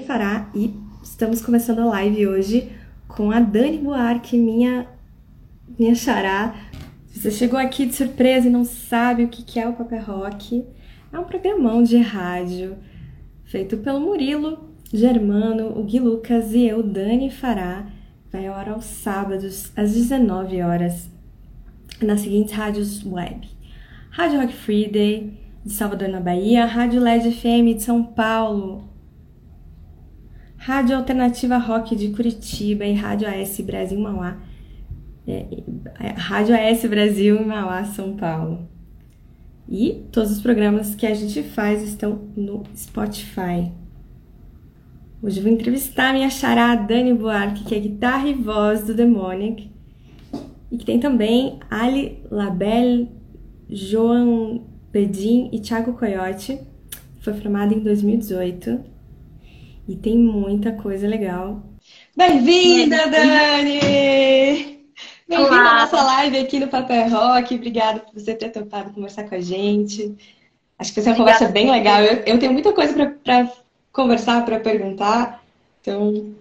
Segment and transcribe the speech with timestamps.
[0.00, 2.72] Fará e estamos começando a live hoje
[3.08, 4.86] com a Dani Buarque, minha,
[5.78, 6.54] minha xará.
[7.06, 10.64] Se você chegou aqui de surpresa e não sabe o que é o Papel Rock,
[11.12, 12.76] é um programão de rádio
[13.44, 17.86] feito pelo Murilo Germano, o Gui Lucas e eu, Dani Fará.
[18.30, 21.10] Vai ao ar aos sábados, às 19 horas,
[22.00, 23.48] nas seguintes rádios web.
[24.10, 28.88] Rádio Rock Friday, de Salvador, na Bahia, Rádio LED FM de São Paulo,
[30.68, 34.36] Rádio Alternativa Rock de Curitiba e Rádio AS Brasil Mauá.
[35.26, 35.46] É,
[35.98, 38.68] é, Rádio AS Brasil em Mauá, São Paulo.
[39.66, 43.72] E todos os programas que a gente faz estão no Spotify.
[45.22, 49.70] Hoje eu vou entrevistar minha xará Dani Buarque, que é guitarra e voz do Demonic.
[50.70, 53.08] E que tem também Ali Labelle,
[53.70, 56.60] João Pedin e Thiago Coyote.
[57.20, 58.97] Foi formada em 2018
[59.88, 61.62] e tem muita coisa legal.
[62.14, 63.80] Bem-vinda, Dani!
[65.26, 67.54] Bem-vinda à nossa live aqui no Papel Rock.
[67.54, 70.14] Obrigada por você ter topado conversar com a gente.
[70.78, 72.02] Acho que vai ser uma conversa bem legal.
[72.02, 72.92] Eu, eu tenho muita coisa
[73.24, 73.50] para
[73.90, 75.42] conversar, para perguntar.
[75.80, 76.34] Então,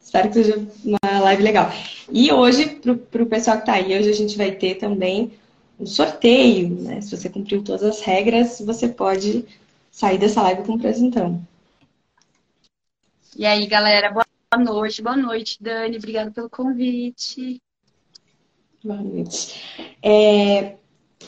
[0.00, 1.72] espero que seja uma live legal.
[2.12, 5.32] E hoje, para o pessoal que está aí, hoje a gente vai ter também
[5.80, 6.68] um sorteio.
[6.80, 7.00] Né?
[7.00, 9.44] Se você cumpriu todas as regras, você pode
[9.90, 11.44] sair dessa live com um presentão.
[13.36, 14.26] E aí, galera, boa
[14.58, 15.00] noite.
[15.00, 15.96] Boa noite, Dani.
[15.96, 17.62] Obrigada pelo convite.
[18.84, 19.62] Boa noite.
[20.02, 20.74] É...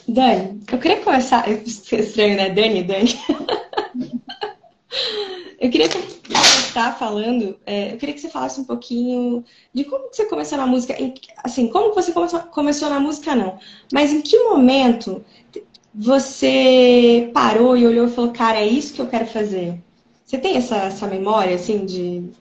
[0.09, 1.47] Dani, eu queria começar.
[1.49, 2.51] É estranho, né?
[2.51, 3.15] Dani, Dani.
[5.61, 7.57] eu queria começar falando.
[7.65, 7.93] É...
[7.93, 10.97] eu queria que você falasse um pouquinho de como você começou na música.
[11.45, 13.61] Assim, como você começou, começou na música, não.
[13.93, 15.25] Mas em que momento
[15.95, 19.79] você parou e olhou e falou, cara, é isso que eu quero fazer?
[20.33, 22.33] Você tem essa, essa memória, assim, de.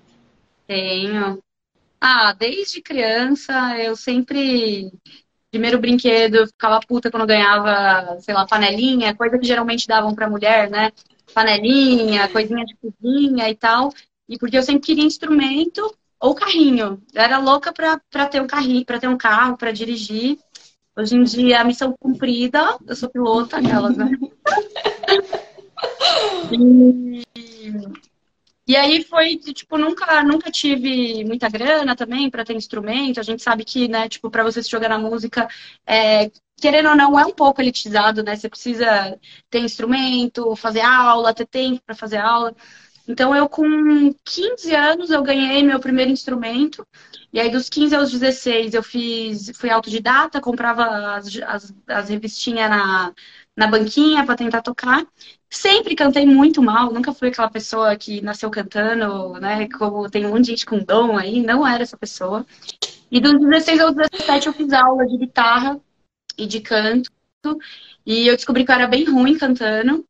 [0.65, 1.43] Tenho.
[1.99, 4.89] Ah, desde criança eu sempre.
[5.51, 10.29] Primeiro brinquedo, eu ficava puta quando ganhava, sei lá, panelinha, coisa que geralmente davam pra
[10.29, 10.93] mulher, né?
[11.33, 13.91] Panelinha, coisinha de cozinha e tal.
[14.29, 17.03] E porque eu sempre queria instrumento ou carrinho.
[17.13, 20.39] Eu era louca pra, pra ter um carrinho, para ter um carro, para dirigir.
[20.95, 24.09] Hoje em dia, a missão cumprida, eu sou pilota, aquelas, né?
[26.53, 27.21] e,
[28.67, 33.19] e aí foi, tipo, nunca, nunca tive muita grana também para ter instrumento.
[33.19, 35.47] A gente sabe que, né, tipo, para você se jogar na música,
[35.85, 38.35] é, querendo ou não, é um pouco elitizado, né?
[38.35, 42.55] Você precisa ter instrumento, fazer aula, ter tempo para fazer aula.
[43.07, 46.87] Então, eu com 15 anos, eu ganhei meu primeiro instrumento.
[47.33, 52.69] E aí, dos 15 aos 16, eu fiz, fui autodidata, comprava as, as, as revistinhas
[52.69, 53.13] na,
[53.57, 55.05] na banquinha para tentar tocar.
[55.53, 59.67] Sempre cantei muito mal, nunca fui aquela pessoa que nasceu cantando, né?
[59.67, 62.45] Como tem um monte de gente com dom aí, não era essa pessoa.
[63.11, 65.77] E dos 16 aos 17 eu fiz aula de guitarra
[66.37, 67.11] e de canto.
[68.05, 70.05] E eu descobri que eu era bem ruim cantando.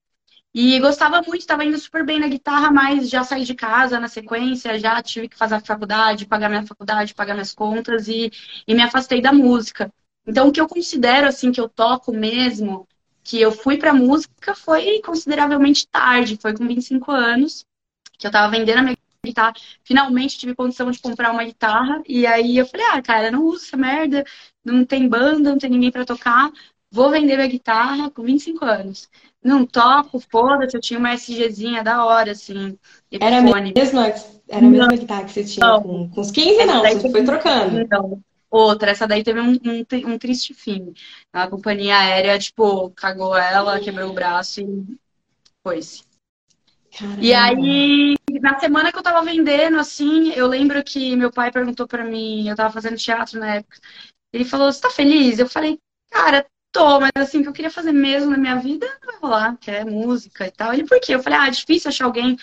[0.53, 4.07] E gostava muito, estava indo super bem na guitarra, mas já saí de casa na
[4.09, 8.31] sequência, já tive que fazer a faculdade, pagar minha faculdade, pagar minhas contas e,
[8.67, 9.91] e me afastei da música.
[10.27, 12.87] Então, o que eu considero, assim, que eu toco mesmo,
[13.23, 17.65] que eu fui para música foi consideravelmente tarde, foi com 25 anos,
[18.17, 19.53] que eu estava vendendo a minha guitarra.
[19.83, 23.65] Finalmente tive condição de comprar uma guitarra e aí eu falei: "Ah, cara, não uso
[23.65, 24.23] essa merda,
[24.65, 26.51] não tem banda, não tem ninguém para tocar,
[26.91, 29.09] vou vender minha guitarra com 25 anos".
[29.43, 32.77] Não toco, foda-se, eu tinha uma SGzinha da hora assim.
[33.11, 34.07] Era a mesma,
[34.47, 37.87] era a mesma guitarra que você tinha com, com os 15 não, você foi trocando.
[37.89, 38.21] Não.
[38.51, 40.93] Outra, essa daí teve um, um, um, triste fim.
[41.31, 44.99] A companhia aérea, tipo, cagou ela, quebrou o braço e
[45.63, 46.03] foi-se.
[47.21, 51.87] E aí, na semana que eu tava vendendo, assim, eu lembro que meu pai perguntou
[51.87, 53.79] para mim, eu tava fazendo teatro na época,
[54.33, 55.39] ele falou, você tá feliz?
[55.39, 55.79] Eu falei,
[56.09, 59.21] cara, tô, mas assim, o que eu queria fazer mesmo na minha vida não vai
[59.21, 60.73] rolar, que é música e tal.
[60.73, 61.15] Ele, por quê?
[61.15, 62.37] Eu falei, ah, é difícil achar alguém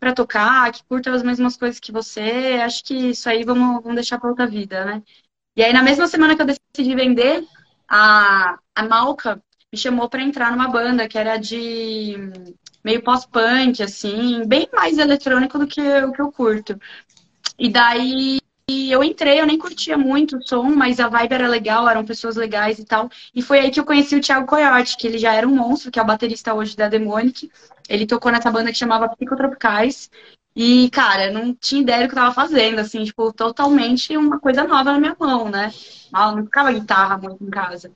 [0.00, 3.94] para tocar, que curta as mesmas coisas que você, acho que isso aí vamos, vamos
[3.94, 5.02] deixar pra outra vida, né?
[5.56, 7.44] E aí, na mesma semana que eu decidi vender,
[7.88, 12.16] a, a Malca me chamou para entrar numa banda que era de
[12.84, 16.78] meio pós-punk, assim, bem mais eletrônico do que o que eu curto.
[17.58, 21.88] E daí eu entrei, eu nem curtia muito o som, mas a vibe era legal,
[21.88, 23.10] eram pessoas legais e tal.
[23.34, 25.90] E foi aí que eu conheci o Thiago Coyote, que ele já era um monstro,
[25.90, 27.50] que é o baterista hoje da Demonic.
[27.88, 30.10] Ele tocou nessa banda que chamava Psicotropicais.
[30.54, 34.64] E, cara, não tinha ideia do que eu tava fazendo, assim, tipo, totalmente uma coisa
[34.64, 35.70] nova na minha mão, né?
[36.12, 37.90] Mal, não ficava guitarra muito em casa.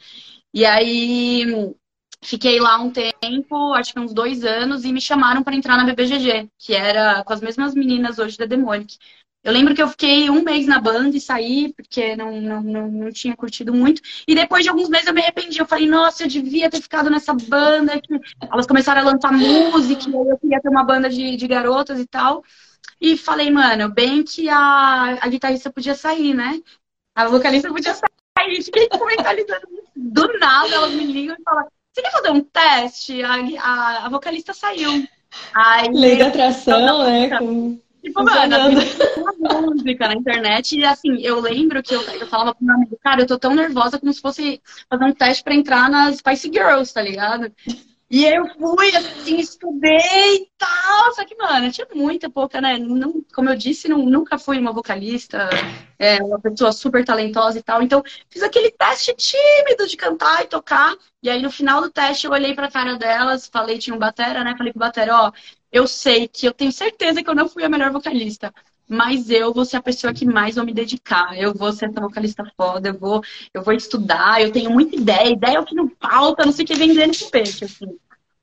[0.54, 1.44] E aí,
[2.24, 5.84] Fiquei lá um tempo, acho que uns dois anos, e me chamaram para entrar na
[5.84, 8.98] BBGG, que era com as mesmas meninas hoje da Demonic.
[9.46, 12.88] Eu lembro que eu fiquei um mês na banda e saí, porque não, não, não,
[12.88, 14.02] não, tinha curtido muito.
[14.26, 15.60] E depois de alguns meses eu me arrependi.
[15.60, 17.92] Eu falei, nossa, eu devia ter ficado nessa banda.
[18.00, 18.18] Que...
[18.50, 22.42] Elas começaram a lançar música, eu queria ter uma banda de, de garotas e tal.
[23.00, 26.60] E falei, mano, bem que a, a guitarrista podia sair, né?
[27.14, 28.10] A vocalista podia sair.
[28.64, 33.22] Fiquei comentalizando Do nada, elas me ligam e falam, você quer fazer um teste?
[33.22, 35.06] A, a, a vocalista saiu.
[35.54, 37.38] Aí, Lei da atração, né?
[37.38, 37.78] Com...
[38.06, 38.56] Tipo, mano,
[39.36, 42.96] uma música na internet e assim, eu lembro que eu, eu falava pro meu amigo,
[43.02, 46.48] cara, eu tô tão nervosa como se fosse fazer um teste pra entrar nas Spice
[46.52, 47.52] Girls, tá ligado?
[48.08, 51.12] E eu fui, assim, estudei e tal.
[51.14, 52.78] Só que, mano, tinha muita pouca, né?
[52.78, 55.48] Não, como eu disse, não, nunca fui uma vocalista,
[55.98, 57.82] é, uma pessoa super talentosa e tal.
[57.82, 60.94] Então, fiz aquele teste tímido de cantar e tocar.
[61.20, 64.44] E aí, no final do teste, eu olhei pra cara delas, falei, tinha um batera,
[64.44, 64.54] né?
[64.56, 65.32] Falei pro batera, ó,
[65.76, 68.52] eu sei que eu tenho certeza que eu não fui a melhor vocalista
[68.88, 71.36] mas eu vou ser a pessoa que mais vou me dedicar.
[71.36, 75.32] Eu vou ser essa vocalista foda, eu vou, eu vou estudar, eu tenho muita ideia,
[75.32, 77.98] ideia é o que não falta, não sei o que vendendo esse peixe, assim.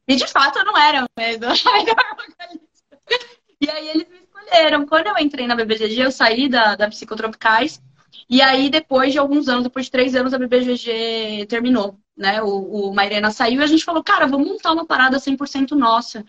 [0.08, 1.96] E de fato eu não era mesmo a melhor
[2.28, 3.24] vocalista.
[3.62, 4.86] E aí eles me escolheram.
[4.86, 7.82] Quando eu entrei na BBGG, eu saí da, da Psicotropicais.
[8.30, 11.98] E aí, depois de alguns anos, depois de três anos, a BBGG terminou.
[12.16, 12.42] Né?
[12.44, 16.24] O, o Mairena saiu e a gente falou, cara, vamos montar uma parada 100% nossa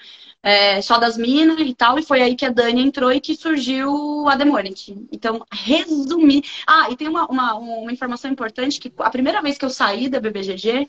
[0.44, 3.34] é, só das minas e tal, e foi aí que a Dani entrou e que
[3.34, 4.94] surgiu a Demonic.
[5.10, 6.42] Então, resumir.
[6.66, 10.08] Ah, e tem uma, uma, uma informação importante: que a primeira vez que eu saí
[10.08, 10.86] da BBGG,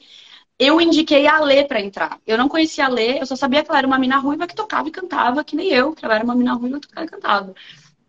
[0.60, 2.20] eu indiquei a Lê para entrar.
[2.28, 4.56] Eu não conhecia a Lê, eu só sabia que ela era uma mina ruiva que
[4.56, 7.10] tocava e cantava, que nem eu, que ela era uma mina ruiva que tocava e
[7.10, 7.56] cantava.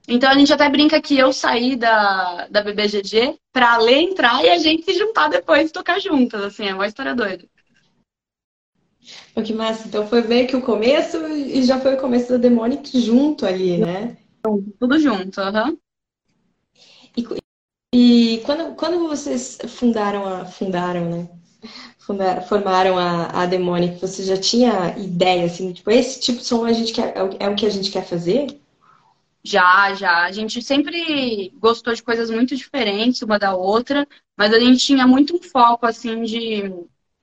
[0.08, 4.50] Então a gente até brinca que eu saí da, da BBGG pra Lê entrar e
[4.50, 7.44] a gente se juntar depois e tocar juntas, assim, é uma história doida.
[9.34, 9.86] Pô, que massa.
[9.86, 13.78] Então foi meio que o começo e já foi o começo da Demonic junto ali,
[13.78, 14.16] né?
[14.78, 15.70] Tudo junto, aham.
[15.70, 15.78] Uhum.
[17.16, 17.26] E,
[17.94, 20.44] e, quando, quando vocês fundaram a.
[20.44, 21.28] Fundaram, né?
[21.98, 26.64] Fundaram, formaram a, a Demonic, você já tinha ideia, assim, tipo, esse tipo de som
[26.64, 28.46] a gente quer, é, o, é o que a gente quer fazer?
[29.46, 30.24] Já, já.
[30.24, 34.06] A gente sempre gostou de coisas muito diferentes uma da outra,
[34.36, 36.62] mas a gente tinha muito um foco, assim, de,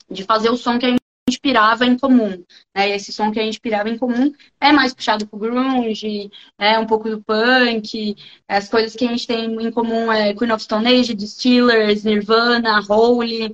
[0.09, 2.41] de fazer o som que a gente inspirava em comum.
[2.73, 2.91] Né?
[2.95, 6.87] Esse som que a gente inspirava em comum é mais puxado pro grunge, é um
[6.87, 8.15] pouco do punk.
[8.47, 12.03] As coisas que a gente tem em comum é Queen of Stone Age, The Steelers,
[12.05, 13.53] Nirvana, Hole.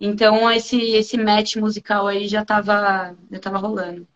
[0.00, 4.06] Então esse esse match musical aí já estava já tava rolando.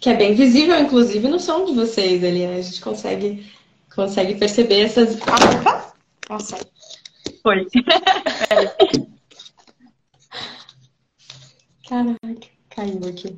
[0.00, 2.56] Que é bem visível, inclusive, no som de vocês ali, né?
[2.56, 3.46] A gente consegue,
[3.94, 5.18] consegue perceber essas.
[6.28, 6.58] Nossa!
[7.42, 7.66] Foi.
[11.88, 13.36] Caraca, caiu aqui.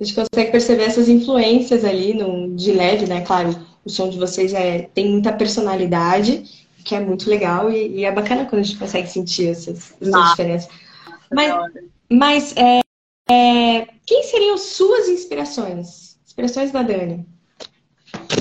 [0.00, 3.20] A gente consegue perceber essas influências ali no, de leve, né?
[3.22, 3.50] Claro,
[3.84, 6.44] o som de vocês é, tem muita personalidade,
[6.84, 10.30] que é muito legal e, e é bacana quando a gente consegue sentir essas, essas
[10.30, 10.70] diferenças.
[11.32, 11.72] Mas,
[12.10, 12.80] mas é,
[13.30, 16.18] é, quem seriam suas inspirações?
[16.24, 17.26] Inspirações da Dani?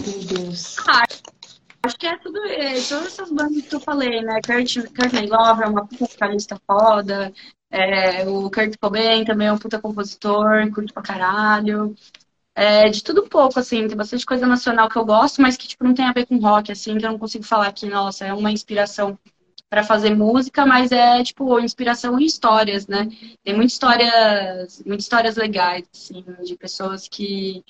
[0.07, 0.77] Meu Deus.
[0.87, 1.03] Ah,
[1.83, 4.39] acho que é tudo é, todas essas bandas que eu falei, né?
[4.45, 7.33] Kurt, Courtney Love é uma vocalista foda.
[7.69, 11.95] É, o Kurt Cobain também é um puta compositor, curto pra caralho.
[12.53, 15.83] É, de tudo pouco, assim, tem bastante coisa nacional que eu gosto, mas que, tipo,
[15.83, 18.33] não tem a ver com rock, assim, que eu não consigo falar que, nossa, é
[18.33, 19.17] uma inspiração
[19.71, 23.07] para fazer música, mas é, tipo, inspiração em histórias, né?
[23.41, 27.63] Tem muitas histórias, muitas histórias legais, assim, de pessoas que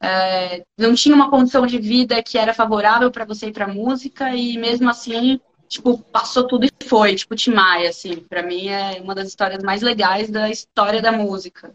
[0.00, 4.32] é, não tinham uma condição de vida que era favorável para você ir pra música
[4.32, 8.16] e mesmo assim tipo, passou tudo e foi, tipo, Tim Maia, assim.
[8.28, 11.72] Pra mim é uma das histórias mais legais da história da música.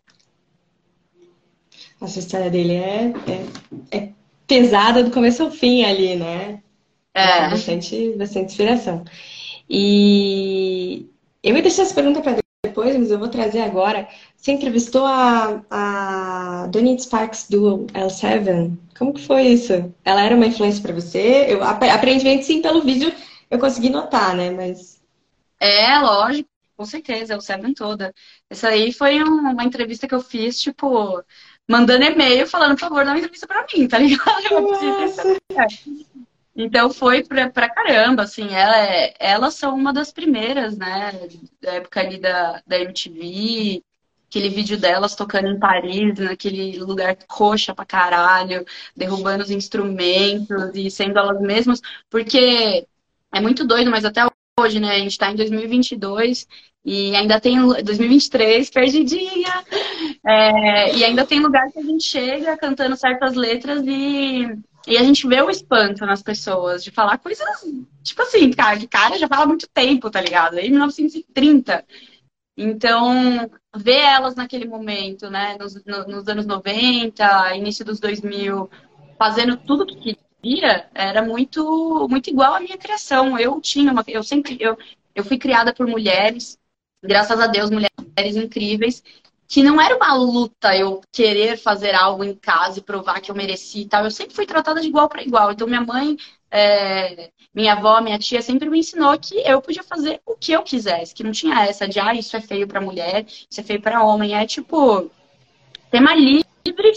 [2.02, 3.14] Essa história dele é,
[3.92, 4.10] é, é
[4.48, 6.62] pesada do começo ao fim ali, né?
[7.14, 7.40] É.
[7.40, 9.06] é bastante, bastante inspiração.
[9.70, 11.08] E
[11.44, 14.08] eu ia deixar essa pergunta para depois, mas eu vou trazer agora.
[14.36, 18.78] Você entrevistou a, a Donnie Sparks do L7.
[18.98, 19.94] Como que foi isso?
[20.04, 21.46] Ela era uma influência para você?
[21.50, 23.14] Eu aparentemente sim pelo vídeo
[23.50, 24.50] eu consegui notar, né?
[24.52, 25.02] Mas.
[25.60, 28.14] É, lógico, com certeza, é o Seven toda.
[28.50, 31.24] Essa aí foi uma entrevista que eu fiz, tipo,
[31.68, 34.44] mandando e-mail falando, por favor, dá uma entrevista pra mim, tá ligado?
[34.52, 36.25] Eu
[36.56, 41.12] Então foi pra, pra caramba, assim, ela é, elas são uma das primeiras, né?
[41.62, 43.84] Da época ali da, da MTV,
[44.30, 50.90] aquele vídeo delas tocando em Paris, naquele lugar coxa pra caralho, derrubando os instrumentos e
[50.90, 52.88] sendo elas mesmas, porque
[53.34, 54.22] é muito doido, mas até
[54.58, 54.92] hoje, né?
[54.92, 56.48] A gente está em 2022
[56.86, 59.64] e ainda tem 2023, perdidinha.
[60.26, 64.48] É, e ainda tem lugar que a gente chega cantando certas letras e,
[64.88, 67.46] e a gente vê o espanto nas pessoas de falar coisas,
[68.04, 70.60] tipo assim, cara, que cara já fala há muito tempo, tá ligado?
[70.60, 71.84] Em 1930.
[72.58, 78.70] Então, ver elas naquele momento, né, nos, nos anos 90, início dos 2000,
[79.18, 83.38] fazendo tudo que queria, era muito muito igual à minha criação.
[83.38, 84.78] Eu tinha uma, eu sempre eu,
[85.14, 86.58] eu fui criada por mulheres,
[87.04, 89.04] graças a Deus, mulheres incríveis,
[89.48, 93.36] que não era uma luta eu querer fazer algo em casa e provar que eu
[93.36, 94.04] mereci e tal.
[94.04, 95.52] Eu sempre fui tratada de igual para igual.
[95.52, 96.18] Então, minha mãe,
[96.50, 100.64] é, minha avó, minha tia sempre me ensinou que eu podia fazer o que eu
[100.64, 103.82] quisesse, que não tinha essa de, ah, isso é feio para mulher, isso é feio
[103.82, 104.36] para homem.
[104.36, 105.12] É tipo,
[105.92, 106.46] tema livre,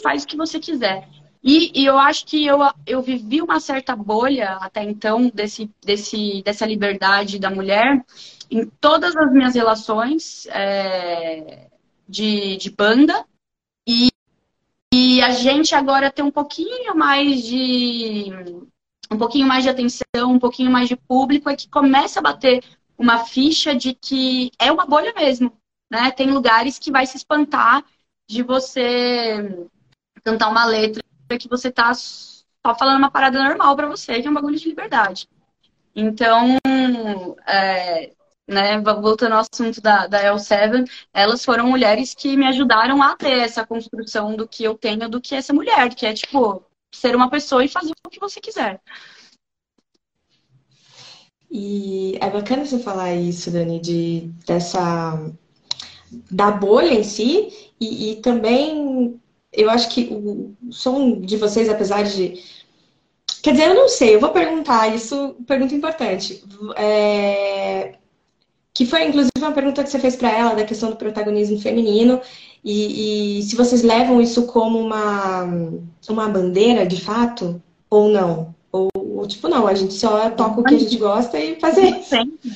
[0.02, 1.08] faz o que você quiser.
[1.42, 6.42] E, e, eu acho que eu, eu vivi uma certa bolha até então desse, desse,
[6.42, 8.04] dessa liberdade da mulher
[8.50, 11.68] em todas as minhas relações é,
[12.08, 13.24] de, de banda.
[13.86, 14.10] E,
[14.92, 18.32] e a gente agora tem um pouquinho mais de
[19.10, 22.62] um pouquinho mais de atenção, um pouquinho mais de público, é que começa a bater
[22.96, 25.52] uma ficha de que é uma bolha mesmo.
[25.90, 26.10] Né?
[26.10, 27.82] Tem lugares que vai se espantar
[28.28, 29.66] de você
[30.22, 31.02] cantar uma letra
[31.38, 34.68] que você tá só falando uma parada normal para você, que é um bagulho de
[34.68, 35.28] liberdade.
[35.94, 36.58] Então,
[37.46, 38.12] é,
[38.48, 43.38] né, voltando ao assunto da, da L7, elas foram mulheres que me ajudaram a ter
[43.40, 47.28] essa construção do que eu tenho, do que essa mulher, que é tipo ser uma
[47.28, 48.80] pessoa e fazer o que você quiser.
[51.50, 55.30] E é bacana você falar isso, Dani, de dessa
[56.30, 59.20] da bolha em si e, e também
[59.52, 62.42] eu acho que o som de vocês, apesar de
[63.42, 66.42] Quer dizer, eu não sei, eu vou perguntar isso, pergunta importante.
[66.76, 67.94] É,
[68.78, 72.20] que foi inclusive uma pergunta que você fez para ela da questão do protagonismo feminino
[72.64, 75.42] e, e, se vocês levam isso como uma,
[76.08, 78.54] uma bandeira de fato ou não.
[78.70, 81.76] Ou, ou, tipo, não, a gente só toca o que a gente gosta e faz
[81.76, 82.08] isso.
[82.08, 82.52] Sempre,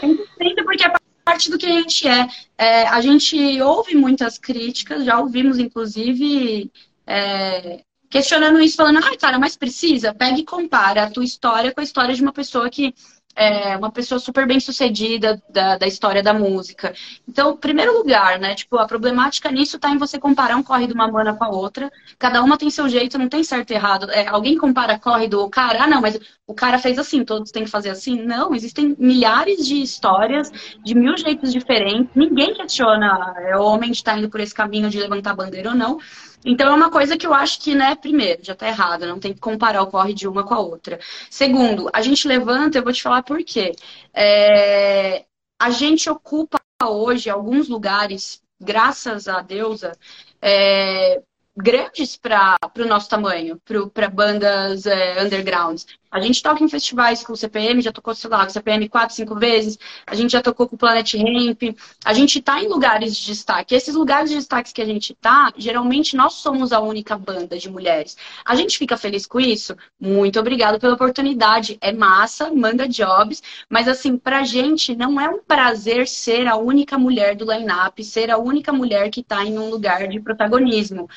[0.00, 0.92] sempre porque é
[1.22, 2.26] parte do que a gente é.
[2.56, 2.86] é.
[2.88, 6.70] A gente ouve muitas críticas, já ouvimos, inclusive,
[7.06, 10.14] é, questionando isso, falando, ai, ah, cara, mas precisa?
[10.14, 12.94] Pega e compara a tua história com a história de uma pessoa que
[13.36, 16.94] é, uma pessoa super bem sucedida da, da história da música.
[17.28, 18.54] Então, primeiro lugar, né?
[18.54, 21.48] Tipo, a problemática nisso tá em você comparar um corre de uma mana com a
[21.50, 21.92] outra.
[22.18, 24.10] Cada uma tem seu jeito, não tem certo e errado.
[24.10, 27.64] É, alguém compara corre do cara, ah, não, mas o cara fez assim, todos têm
[27.64, 28.22] que fazer assim.
[28.22, 30.50] Não, existem milhares de histórias,
[30.84, 32.08] de mil jeitos diferentes.
[32.14, 35.98] Ninguém questiona é, homem está indo por esse caminho de levantar bandeira ou não.
[36.44, 39.34] Então é uma coisa que eu acho que, né, primeiro, já tá errado, não tem
[39.34, 41.00] que comparar o corre de uma com a outra.
[41.28, 43.72] Segundo, a gente levanta, eu vou te falar por quê.
[44.14, 45.24] É,
[45.58, 49.98] a gente ocupa hoje alguns lugares, graças a deusa,
[50.40, 51.20] é,
[51.56, 53.58] grandes para o nosso tamanho,
[53.92, 55.86] para bandas é, undergrounds.
[56.10, 58.88] A gente toca em festivais com o CPM, já tocou, sei lá, com o CPM
[58.88, 59.78] quatro, cinco vezes.
[60.06, 61.62] A gente já tocou com o Planet Ramp.
[62.04, 63.74] A gente está em lugares de destaque.
[63.74, 67.68] Esses lugares de destaque que a gente está, geralmente nós somos a única banda de
[67.68, 68.16] mulheres.
[68.44, 69.76] A gente fica feliz com isso?
[70.00, 71.78] Muito obrigado pela oportunidade.
[71.80, 73.42] É massa, manda jobs.
[73.68, 78.30] Mas, assim, pra gente não é um prazer ser a única mulher do line-up, ser
[78.30, 81.08] a única mulher que está em um lugar de protagonismo.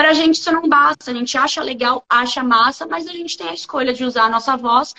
[0.00, 3.50] Pra gente isso não basta, a gente acha legal, acha massa, mas a gente tem
[3.50, 4.94] a escolha de usar a nossa voz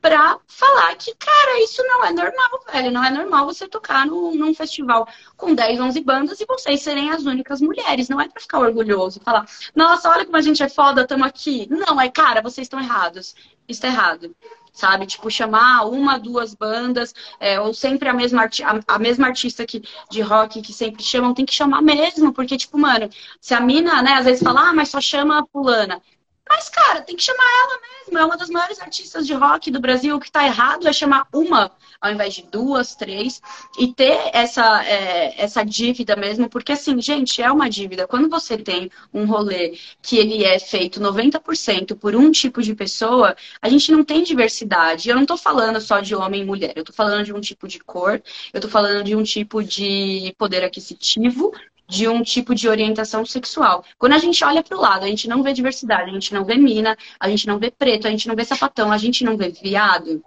[0.00, 2.90] pra falar que, cara, isso não é normal, velho.
[2.90, 7.10] Não é normal você tocar no, num festival com 10, 11 bandas e vocês serem
[7.10, 8.08] as únicas mulheres.
[8.08, 11.68] Não é pra ficar orgulhoso, falar, nossa, olha como a gente é foda, tamo aqui.
[11.68, 13.34] Não, é, cara, vocês estão errados.
[13.68, 14.34] Isso é errado
[14.76, 15.06] sabe?
[15.06, 19.82] Tipo, chamar uma, duas bandas, é, ou sempre a mesma, a, a, mesma artista que,
[20.10, 23.08] de rock que sempre chamam, tem que chamar mesmo, porque, tipo, mano,
[23.40, 26.00] se a mina, né, às vezes fala, ah, mas só chama a fulana.
[26.48, 28.18] Mas, cara, tem que chamar ela mesmo.
[28.18, 30.16] É uma das maiores artistas de rock do Brasil.
[30.16, 33.40] O que tá errado é chamar uma ao invés de duas, três,
[33.78, 38.06] e ter essa, é, essa dívida mesmo, porque assim, gente, é uma dívida.
[38.06, 43.36] Quando você tem um rolê que ele é feito 90% por um tipo de pessoa,
[43.60, 45.08] a gente não tem diversidade.
[45.08, 47.66] Eu não tô falando só de homem e mulher, eu tô falando de um tipo
[47.66, 48.22] de cor,
[48.52, 51.52] eu tô falando de um tipo de poder aquisitivo,
[51.88, 53.84] de um tipo de orientação sexual.
[53.98, 56.44] Quando a gente olha para o lado, a gente não vê diversidade, a gente não
[56.44, 59.36] vê mina, a gente não vê preto, a gente não vê sapatão, a gente não
[59.36, 60.22] vê viado.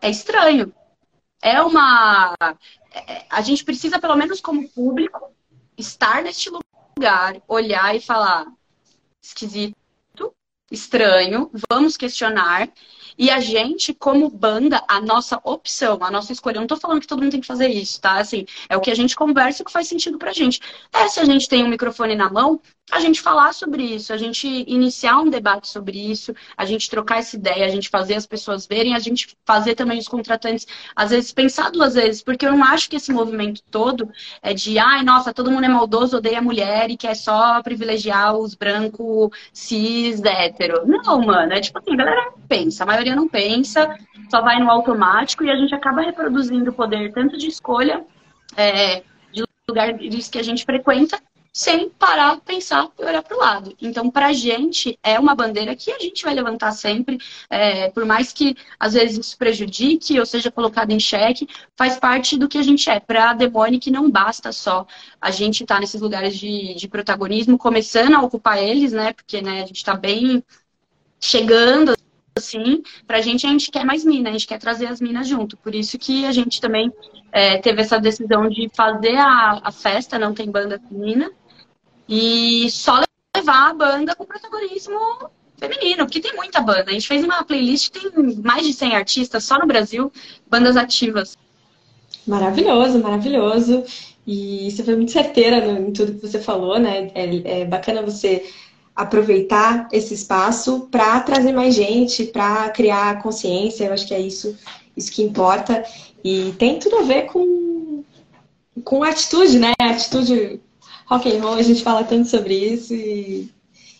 [0.00, 0.72] É estranho.
[1.40, 2.34] É uma.
[2.92, 5.32] É, a gente precisa, pelo menos como público,
[5.76, 8.46] estar neste lugar, olhar e falar:
[9.22, 10.34] esquisito,
[10.70, 12.68] estranho, vamos questionar.
[13.18, 17.00] E a gente, como banda, a nossa opção, a nossa escolha, eu não tô falando
[17.00, 18.18] que todo mundo tem que fazer isso, tá?
[18.18, 20.60] Assim, é o que a gente conversa e o que faz sentido pra gente.
[20.92, 24.16] É se a gente tem um microfone na mão, a gente falar sobre isso, a
[24.16, 28.26] gente iniciar um debate sobre isso, a gente trocar essa ideia, a gente fazer as
[28.26, 30.66] pessoas verem, a gente fazer também os contratantes,
[30.96, 34.10] às vezes, pensar duas vezes, porque eu não acho que esse movimento todo
[34.42, 38.54] é de, ai, nossa, todo mundo é maldoso, odeia mulher e quer só privilegiar os
[38.54, 40.86] brancos cis, hétero.
[40.86, 43.96] Não, mano, é tipo assim, a galera pensa, a maioria não pensa,
[44.30, 48.04] só vai no automático e a gente acaba reproduzindo o poder tanto de escolha,
[48.56, 49.02] é,
[49.32, 51.20] de lugares que a gente frequenta,
[51.58, 53.76] sem parar, pensar e olhar para o lado.
[53.82, 57.18] Então, para a gente, é uma bandeira que a gente vai levantar sempre,
[57.50, 62.38] é, por mais que às vezes isso prejudique ou seja colocado em xeque, faz parte
[62.38, 63.00] do que a gente é.
[63.00, 64.86] Para a Demônica, não basta só
[65.20, 69.12] a gente estar tá nesses lugares de, de protagonismo, começando a ocupar eles, né?
[69.12, 70.44] Porque né, a gente está bem
[71.18, 71.92] chegando
[72.36, 75.56] assim, pra gente a gente quer mais minas, a gente quer trazer as minas junto.
[75.56, 76.92] Por isso que a gente também
[77.32, 81.32] é, teve essa decisão de fazer a, a festa, não tem banda feminina,
[82.08, 83.02] e só
[83.36, 86.86] levar a banda com protagonismo feminino, porque tem muita banda.
[86.88, 88.10] A gente fez uma playlist, tem
[88.42, 90.10] mais de 100 artistas só no Brasil,
[90.48, 91.36] bandas ativas.
[92.26, 93.84] Maravilhoso, maravilhoso.
[94.26, 97.10] E você foi muito certeira em tudo que você falou, né?
[97.14, 98.50] É, é bacana você
[98.94, 103.84] aproveitar esse espaço para trazer mais gente, para criar consciência.
[103.84, 104.56] Eu acho que é isso,
[104.96, 105.84] isso que importa.
[106.22, 108.04] E tem tudo a ver com,
[108.84, 109.72] com atitude, né?
[109.80, 110.60] Atitude
[111.08, 113.50] rock and roll, a gente fala tanto sobre isso e,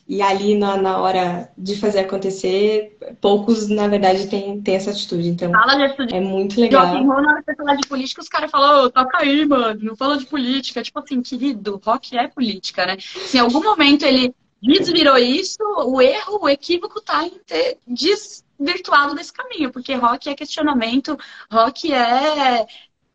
[0.07, 5.29] e ali na, na hora de fazer acontecer, poucos, na verdade, têm, têm essa atitude.
[5.29, 6.15] Então, fala de atitude.
[6.15, 6.87] é muito legal.
[6.87, 9.47] Rock and roll, na hora de falar de política, os caras falam, oh, toca aí,
[9.47, 10.83] mano, não fala de política.
[10.83, 12.97] Tipo assim, querido, rock é política, né?
[13.00, 19.15] Se em algum momento ele desvirou isso, o erro, o equívoco tá em ter desvirtuado
[19.15, 21.17] desse caminho, porque rock é questionamento,
[21.50, 22.67] rock é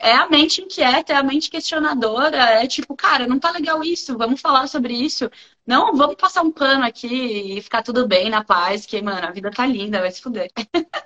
[0.03, 4.17] é a mente inquieta, é a mente questionadora, é tipo, cara, não tá legal isso,
[4.17, 5.29] vamos falar sobre isso.
[5.65, 9.31] Não, vamos passar um pano aqui e ficar tudo bem, na paz, que, mano, a
[9.31, 10.51] vida tá linda, vai se fuder.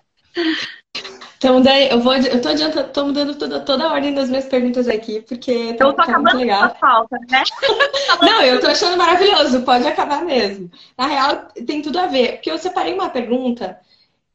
[1.37, 4.45] Então, daí, eu vou, eu tô adiantando, tô mudando toda, toda a ordem das minhas
[4.45, 6.63] perguntas aqui, porque tá, eu tô tá muito legal.
[6.63, 7.43] A falta, né?
[8.23, 10.71] Não, eu tô achando maravilhoso, pode acabar mesmo.
[10.97, 13.79] Na real, tem tudo a ver, porque eu separei uma pergunta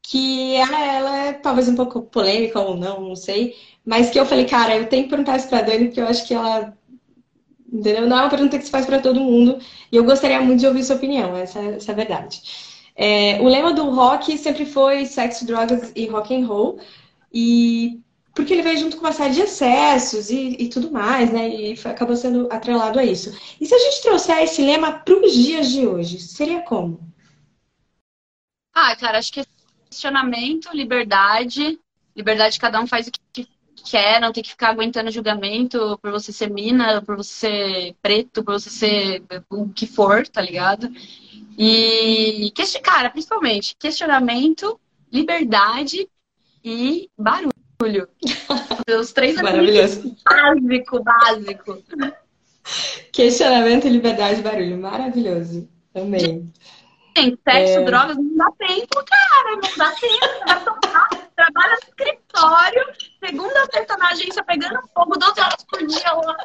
[0.01, 4.25] que ela, ela é talvez um pouco polêmica ou não, não sei, mas que eu
[4.25, 6.75] falei, cara, eu tenho que perguntar isso pra Dani, porque eu acho que ela.
[7.71, 8.07] Entendeu?
[8.07, 9.59] Não é uma pergunta que se faz para todo mundo.
[9.91, 12.41] E eu gostaria muito de ouvir sua opinião, essa, essa é a verdade.
[12.95, 16.79] É, o lema do rock sempre foi sexo, drogas e rock and roll.
[17.33, 17.99] E
[18.33, 21.47] porque ele veio junto com uma série de excessos e, e tudo mais, né?
[21.47, 23.31] E foi, acabou sendo atrelado a isso.
[23.59, 26.99] E se a gente trouxer esse lema para os dias de hoje, seria como?
[28.73, 29.45] Ah, cara, acho que é
[29.89, 31.79] questionamento, liberdade,
[32.15, 33.47] liberdade cada um faz o que
[33.83, 38.43] quer, não tem que ficar aguentando julgamento por você ser mina, por você ser preto,
[38.43, 40.89] por você ser o que for, tá ligado?
[41.57, 44.79] E, cara, principalmente, questionamento,
[45.11, 46.07] liberdade
[46.63, 48.07] e barulho.
[48.99, 50.15] Os três Maravilhoso.
[50.23, 51.83] Básico, básico.
[53.11, 54.77] Questionamento, liberdade e barulho.
[54.77, 55.69] Maravilhoso.
[57.13, 57.37] Também.
[57.43, 57.83] sexo, é...
[57.83, 59.55] drogas, não dá tempo, cara.
[59.55, 60.45] Não dá tempo.
[60.47, 62.83] Vai tomar, trabalha no escritório,
[63.19, 66.37] segunda sexta na agência pegando fogo, 12 horas por dia, lá,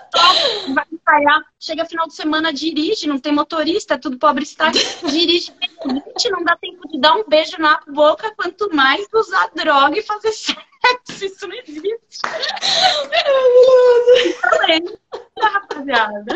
[0.75, 5.53] vai ensaiar, chega final de semana, dirige, não tem motorista, é tudo pobre está, dirige,
[5.61, 10.03] gente, não dá tempo de dar um beijo na boca, quanto mais usar droga e
[10.03, 12.23] fazer sexo, isso não existe.
[13.11, 14.39] Maravilhoso.
[15.41, 16.35] rapaziada.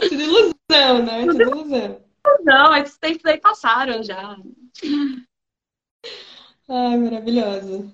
[0.00, 1.26] Tudo ilusão, né?
[1.26, 2.03] Tudo ilusão.
[2.42, 4.36] Não, esses tempos aí passaram já.
[6.68, 7.92] Ai, maravilhoso.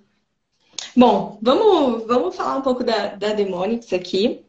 [0.97, 4.45] Bom, vamos, vamos falar um pouco da, da Demonics aqui.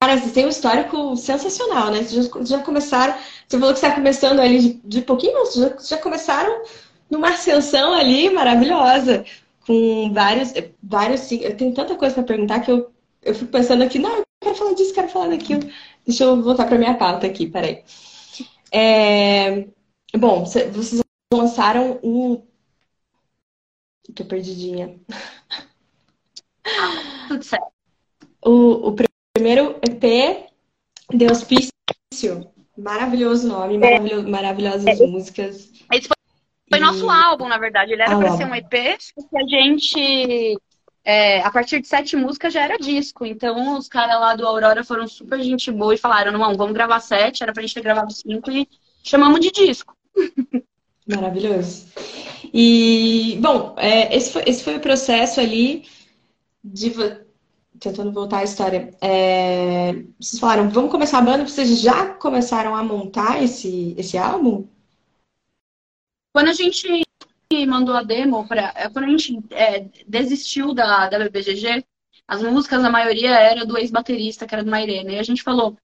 [0.00, 2.02] Cara, vocês têm um histórico sensacional, né?
[2.02, 3.14] Vocês já, já começaram.
[3.48, 6.62] Você falou que você está começando ali de, de pouquinho, mas já, já começaram
[7.10, 9.24] numa ascensão ali maravilhosa.
[9.66, 10.52] Com vários.
[10.82, 12.90] vários eu tenho tanta coisa para perguntar que eu,
[13.22, 15.62] eu fico pensando aqui, não, eu quero falar disso, quero falar daquilo.
[16.06, 17.82] Deixa eu voltar para minha pauta aqui, peraí.
[18.76, 19.68] É,
[20.16, 21.00] bom, vocês
[21.32, 22.44] lançaram um
[24.12, 24.98] Tô perdidinha.
[27.28, 27.72] Tudo certo.
[28.44, 28.96] O, o
[29.34, 30.48] primeiro EP,
[31.12, 31.72] de Hospício.
[32.76, 35.06] Maravilhoso nome, maravilhoso, maravilhosas é.
[35.06, 35.72] músicas.
[35.92, 36.16] Esse foi,
[36.68, 36.80] foi e...
[36.80, 37.92] nosso álbum, na verdade.
[37.92, 40.58] Ele era ah, para ser um EP, que a gente.
[41.04, 43.26] É, a partir de sete músicas já era disco.
[43.26, 47.00] Então os caras lá do Aurora foram super gente boa e falaram: não, vamos gravar
[47.00, 48.68] sete, era pra gente ter gravado cinco e
[49.02, 49.94] chamamos de disco.
[51.06, 51.86] Maravilhoso.
[52.52, 55.86] E, bom, é, esse, foi, esse foi o processo ali
[56.62, 56.92] de.
[57.78, 58.94] Tentando voltar à história.
[59.00, 64.66] É, vocês falaram, vamos começar a banda, vocês já começaram a montar esse, esse álbum?
[66.32, 67.04] Quando a gente
[67.66, 68.72] mandou a demo para.
[68.74, 71.84] É, quando a gente é, desistiu da, da BBGG,
[72.26, 75.12] as músicas, a maioria era do ex-baterista, que era do Mairena.
[75.12, 75.76] E a gente falou: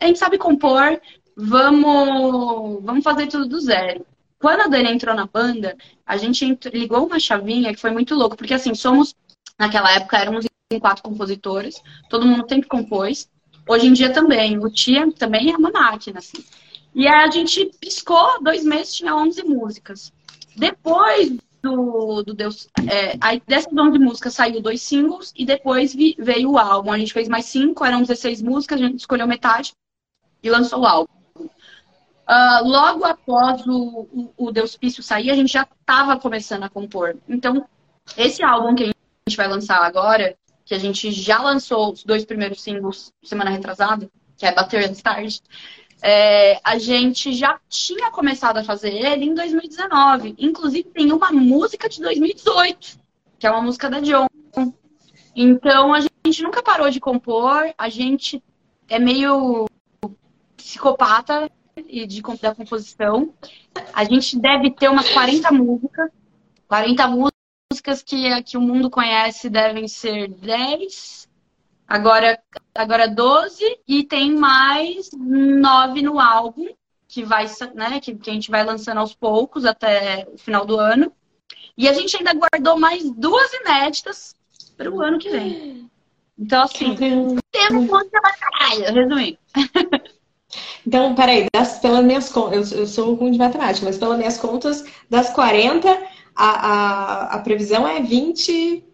[0.00, 1.00] a gente sabe compor,
[1.36, 4.04] vamos, vamos fazer tudo do zero.
[4.38, 8.36] Quando a Dani entrou na banda, a gente ligou uma chavinha que foi muito louco,
[8.36, 9.14] porque assim, somos,
[9.56, 13.30] naquela época, éramos em quatro compositores, todo mundo sempre compôs.
[13.68, 16.44] Hoje em dia também, o Tia também é uma máquina, assim.
[16.94, 20.12] E aí a gente piscou, dois meses tinha 11 músicas.
[20.56, 22.68] Depois do, do Deus.
[22.90, 26.92] É, aí dessas 11 músicas saiu dois singles e depois vi, veio o álbum.
[26.92, 29.72] A gente fez mais cinco, eram 16 músicas, a gente escolheu metade
[30.42, 31.12] e lançou o álbum.
[31.38, 36.68] Uh, logo após o, o, o Deus Pício sair, a gente já estava começando a
[36.68, 37.16] compor.
[37.28, 37.66] Então,
[38.16, 42.24] esse álbum que a gente vai lançar agora, que a gente já lançou os dois
[42.24, 45.42] primeiros singles semana retrasada, que é Bater and Stars,
[46.02, 50.34] é, a gente já tinha começado a fazer ele em 2019.
[50.36, 52.98] Inclusive, tem uma música de 2018,
[53.38, 54.26] que é uma música da John.
[55.34, 58.42] Então, a gente nunca parou de compor, a gente
[58.88, 59.66] é meio
[60.56, 63.32] psicopata e de, da composição.
[63.92, 66.10] A gente deve ter umas 40 músicas.
[66.66, 71.28] 40 músicas que, que o mundo conhece devem ser 10.
[71.92, 72.42] Agora,
[72.74, 76.66] agora 12 e tem mais 9 no álbum,
[77.06, 80.80] que vai, né, que, que a gente vai lançando aos poucos até o final do
[80.80, 81.12] ano.
[81.76, 84.34] E a gente ainda guardou mais duas inéditas
[84.74, 85.90] para o ano que vem.
[86.38, 89.38] Então, assim, temos pra caralho, resumindo.
[90.86, 94.36] Então, peraí, das, pelas minhas contas, eu, eu sou ruim de matemática, mas pelas minhas
[94.36, 95.88] contas, das 40,
[96.34, 98.84] a, a, a previsão é 20,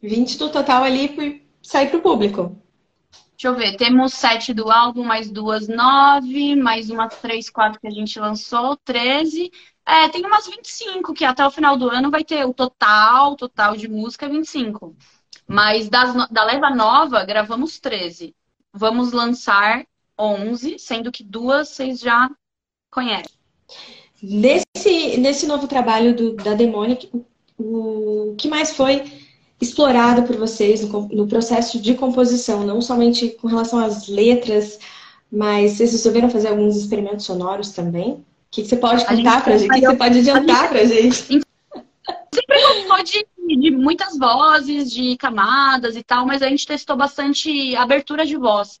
[0.00, 1.22] 20 do total ali por
[1.62, 2.56] sair para o público.
[3.32, 7.86] Deixa eu ver, temos sete do álbum, mais duas, nove, mais umas três, quatro que
[7.86, 9.50] a gente lançou, treze.
[9.86, 13.76] É, tem umas 25, que até o final do ano vai ter o total, total
[13.76, 14.94] de música 25.
[15.48, 18.34] Mas das, da leva nova, gravamos 13.
[18.74, 19.86] Vamos lançar
[20.18, 22.30] 11, sendo que duas vocês já
[22.90, 23.34] conhecem.
[24.22, 27.10] Nesse, nesse novo trabalho do, da Demonic,
[27.56, 29.19] o, o que mais foi
[29.60, 34.78] explorado por vocês no, no, processo de composição, não somente com relação às letras,
[35.30, 38.12] mas vocês resolveram fazer alguns experimentos sonoros também?
[38.12, 39.70] O que, que você pode contar pra gente?
[39.70, 41.14] O que, que você pode adiantar pra gente?
[41.14, 41.44] Sempre
[42.62, 43.26] gostou de,
[43.60, 48.80] de muitas vozes, de camadas e tal, mas a gente testou bastante abertura de voz.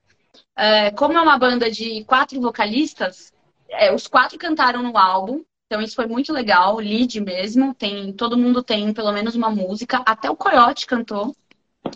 [0.56, 3.32] É, como é uma banda de quatro vocalistas,
[3.68, 7.72] é, os quatro cantaram no álbum, então isso foi muito legal, lead mesmo.
[7.72, 11.32] Tem, todo mundo tem pelo menos uma música, até o Coyote cantou.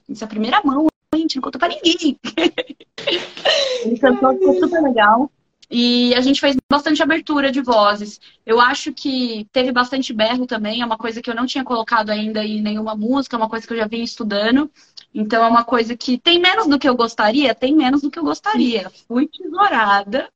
[0.08, 2.16] Isso é a primeira mão, gente, não contou pra ninguém.
[3.84, 5.28] Ele cantou, ficou super legal.
[5.68, 8.20] E a gente fez bastante abertura de vozes.
[8.46, 12.10] Eu acho que teve bastante berro também, é uma coisa que eu não tinha colocado
[12.10, 14.70] ainda em nenhuma música, é uma coisa que eu já vinha estudando.
[15.12, 18.20] Então é uma coisa que tem menos do que eu gostaria, tem menos do que
[18.20, 18.88] eu gostaria.
[19.08, 20.28] Fui tesourada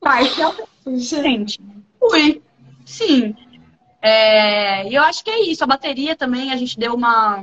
[0.00, 1.60] parcialmente.
[1.98, 2.42] Fui,
[2.86, 3.36] sim.
[4.00, 5.64] É, e eu acho que é isso.
[5.64, 7.42] A bateria também, a gente deu uma,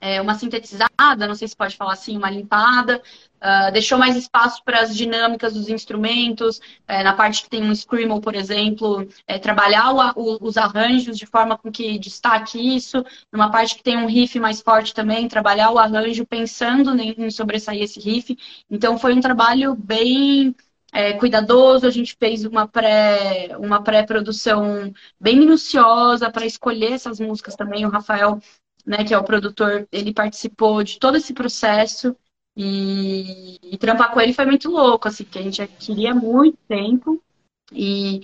[0.00, 3.02] é, uma sintetizada, não sei se pode falar assim, uma limpada.
[3.36, 7.74] Uh, deixou mais espaço para as dinâmicas dos instrumentos, é, na parte que tem um
[7.74, 13.04] screamo, por exemplo, é, trabalhar o, o, os arranjos de forma com que destaque isso,
[13.30, 17.30] numa parte que tem um riff mais forte também, trabalhar o arranjo pensando em, em
[17.30, 18.36] sobressair esse riff.
[18.70, 20.54] Então foi um trabalho bem
[20.94, 27.56] é, cuidadoso, a gente fez uma pré uma pré-produção bem minuciosa para escolher essas músicas
[27.56, 27.84] também.
[27.84, 28.38] O Rafael,
[28.86, 32.16] né, que é o produtor, ele participou de todo esse processo.
[32.56, 37.20] E, e trampar com ele foi muito louco, assim, porque a gente queria muito tempo.
[37.72, 38.20] E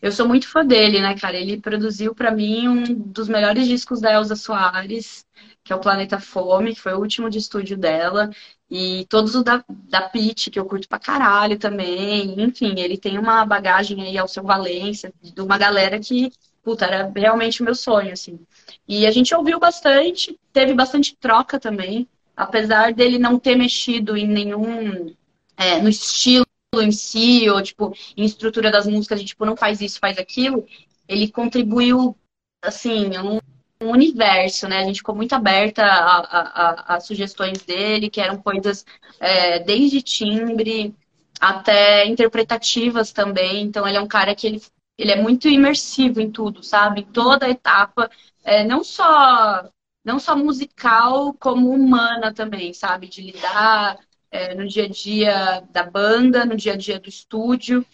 [0.00, 1.36] eu sou muito fã dele, né, cara?
[1.36, 5.26] Ele produziu para mim um dos melhores discos da Elza Soares,
[5.62, 8.30] que é o Planeta Fome, que foi o último de estúdio dela.
[8.70, 12.40] E todos os da, da Pitty, que eu curto pra caralho também.
[12.40, 17.10] Enfim, ele tem uma bagagem aí ao seu Valência, de uma galera que, puta, era
[17.14, 18.38] realmente o meu sonho, assim.
[18.86, 22.08] E a gente ouviu bastante, teve bastante troca também
[22.40, 25.14] apesar dele não ter mexido em nenhum.
[25.56, 29.82] É, no estilo em si, ou tipo, em estrutura das músicas, de tipo, não faz
[29.82, 30.64] isso, faz aquilo,
[31.06, 32.16] ele contribuiu,
[32.62, 33.38] assim, um,
[33.82, 34.78] um universo, né?
[34.78, 38.84] A gente ficou muito aberta a, a, a, a sugestões dele, que eram coisas
[39.18, 40.94] é, desde timbre,
[41.40, 43.62] até interpretativas também.
[43.62, 44.62] Então, ele é um cara que ele,
[44.98, 47.00] ele é muito imersivo em tudo, sabe?
[47.00, 48.10] Em toda etapa,
[48.44, 49.68] é, não só
[50.04, 53.06] não só musical, como humana também, sabe?
[53.08, 53.98] De lidar
[54.30, 57.84] é, no dia a dia da banda, no dia a dia do estúdio.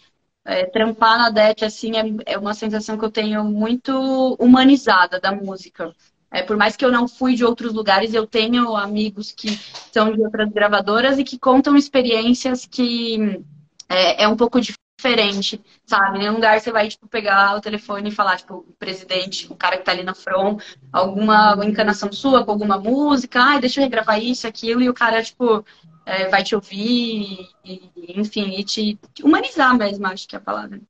[0.48, 5.32] É, trampar na DET, assim, é, é uma sensação que eu tenho muito humanizada da
[5.32, 5.92] música.
[6.30, 9.59] É, por mais que eu não fui de outros lugares, eu tenho amigos que
[9.92, 13.42] são de outras gravadoras e que contam experiências que
[13.88, 16.20] é, é um pouco diferente, sabe?
[16.20, 19.56] Em um lugar você vai, tipo, pegar o telefone e falar, tipo, o presidente, o
[19.56, 20.61] cara que tá ali na front,
[20.92, 25.22] alguma encanação sua com alguma música, ai, deixa eu regravar isso, aquilo, e o cara,
[25.22, 25.64] tipo,
[26.06, 30.80] é, vai te ouvir, e, enfim, e te humanizar mesmo, acho que é a palavra.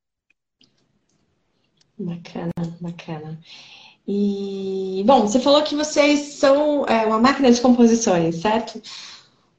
[1.99, 3.41] Bacana, bacana.
[4.07, 8.81] E, bom, você falou que vocês são é, uma máquina de composições, certo?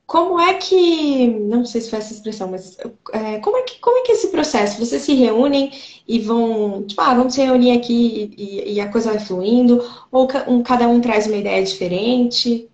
[0.05, 2.77] Como é que, não sei se foi essa expressão, mas
[3.11, 4.79] é, como, é que, como é que é esse processo?
[4.79, 5.71] Vocês se reúnem
[6.07, 9.83] e vão, tipo, ah, vamos se reunir aqui e, e a coisa vai fluindo?
[10.11, 12.69] Ou um, cada um traz uma ideia diferente?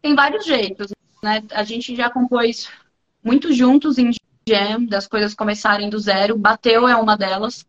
[0.00, 0.92] Tem vários jeitos.
[1.22, 1.42] Né?
[1.52, 2.68] A gente já compôs
[3.22, 4.10] muito juntos em
[4.48, 6.36] jam, das coisas começarem do zero.
[6.36, 7.64] Bateu é uma delas.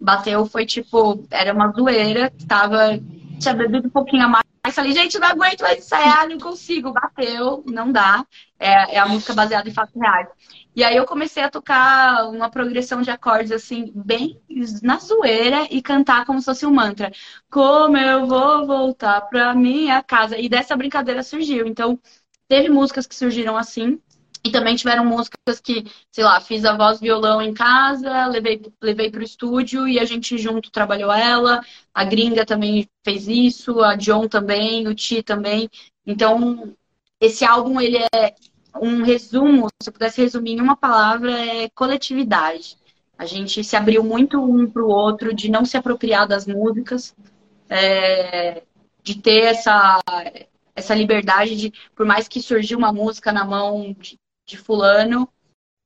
[0.00, 2.98] Bateu foi tipo, era uma zoeira, tava,
[3.38, 4.42] tinha bebido um pouquinho a mais.
[4.72, 6.92] Falei, gente, não aguento mais ensaiar, não consigo.
[6.92, 8.24] Bateu, não dá.
[8.58, 10.28] É, é a música baseada em fatos reais.
[10.74, 14.40] E aí eu comecei a tocar uma progressão de acordes assim, bem
[14.82, 17.12] na zoeira e cantar como se fosse um mantra.
[17.50, 20.38] Como eu vou voltar pra minha casa.
[20.38, 21.66] E dessa brincadeira surgiu.
[21.66, 21.98] Então,
[22.52, 23.98] Teve músicas que surgiram assim,
[24.44, 29.10] e também tiveram músicas que, sei lá, fiz a voz violão em casa, levei, levei
[29.10, 31.64] para o estúdio e a gente junto trabalhou ela.
[31.94, 35.66] A gringa também fez isso, a John também, o Ti também.
[36.06, 36.74] Então,
[37.18, 38.34] esse álbum, ele é
[38.78, 42.76] um resumo, se eu pudesse resumir em uma palavra, é coletividade.
[43.16, 47.16] A gente se abriu muito um para o outro, de não se apropriar das músicas,
[47.70, 48.62] é,
[49.02, 50.02] de ter essa,
[50.74, 55.28] essa liberdade de, por mais que surgiu uma música na mão de, de fulano,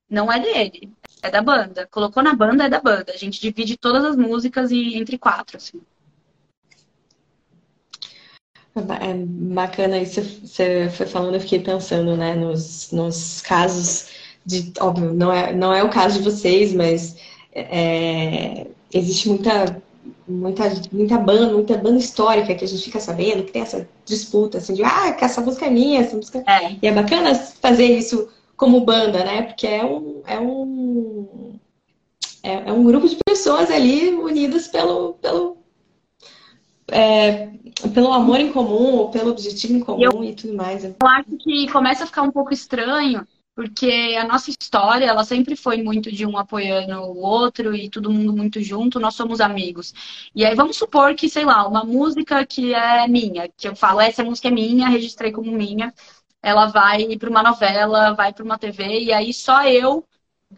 [0.09, 1.87] não é dele, é da banda.
[1.91, 3.13] Colocou na banda, é da banda.
[3.13, 5.81] A gente divide todas as músicas e, entre quatro, assim.
[9.01, 14.11] É bacana isso você foi falando, eu fiquei pensando, né, nos, nos casos
[14.45, 17.17] de, óbvio, não é, não é o caso de vocês, mas
[17.55, 19.83] é, existe muita
[20.27, 24.59] muita, muita banda, muita banda histórica que a gente fica sabendo, que tem essa disputa,
[24.59, 26.43] assim, de, ah, essa música é minha, essa música...
[26.47, 26.77] É.
[26.81, 29.43] E é bacana fazer isso como banda, né?
[29.43, 30.23] Porque é um...
[30.27, 31.59] É um,
[32.43, 35.57] é, é um grupo de pessoas ali unidas pelo, pelo,
[36.89, 37.49] é,
[37.93, 40.85] pelo amor em comum, ou pelo objetivo em comum eu, e tudo mais.
[40.85, 45.57] Eu acho que começa a ficar um pouco estranho porque a nossa história, ela sempre
[45.57, 49.95] foi muito de um apoiando o outro e todo mundo muito junto, nós somos amigos.
[50.35, 54.01] E aí vamos supor que, sei lá, uma música que é minha, que eu falo,
[54.03, 55.93] essa música é minha, registrei como minha,
[56.43, 60.07] ela vai para uma novela, vai para uma TV, e aí só eu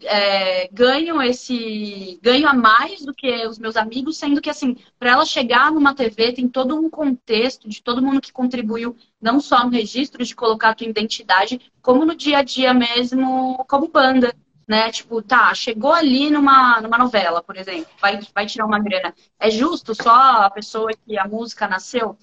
[0.03, 5.11] é, ganham esse ganho a mais do que os meus amigos, sendo que assim, para
[5.11, 9.63] ela chegar numa TV tem todo um contexto de todo mundo que contribuiu, não só
[9.63, 14.33] no registro de colocar a tua identidade, como no dia a dia mesmo, como banda,
[14.67, 14.91] né?
[14.91, 19.13] Tipo, tá, chegou ali numa, numa novela, por exemplo, vai, vai tirar uma grana.
[19.39, 22.17] É justo só a pessoa que a música nasceu?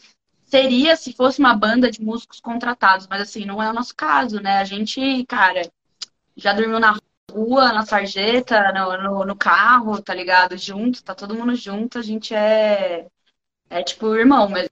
[0.45, 4.41] Seria se fosse uma banda de músicos contratados, mas assim, não é o nosso caso,
[4.41, 4.59] né?
[4.59, 5.63] A gente, cara,
[6.37, 6.97] já dormiu na
[7.31, 10.57] rua, na sarjeta, no, no, no, carro, tá ligado?
[10.57, 13.07] Junto, tá todo mundo junto, a gente é,
[13.69, 14.71] é tipo irmão mesmo.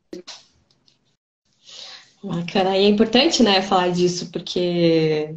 [2.23, 5.35] Bacana, e é importante, né, falar disso, porque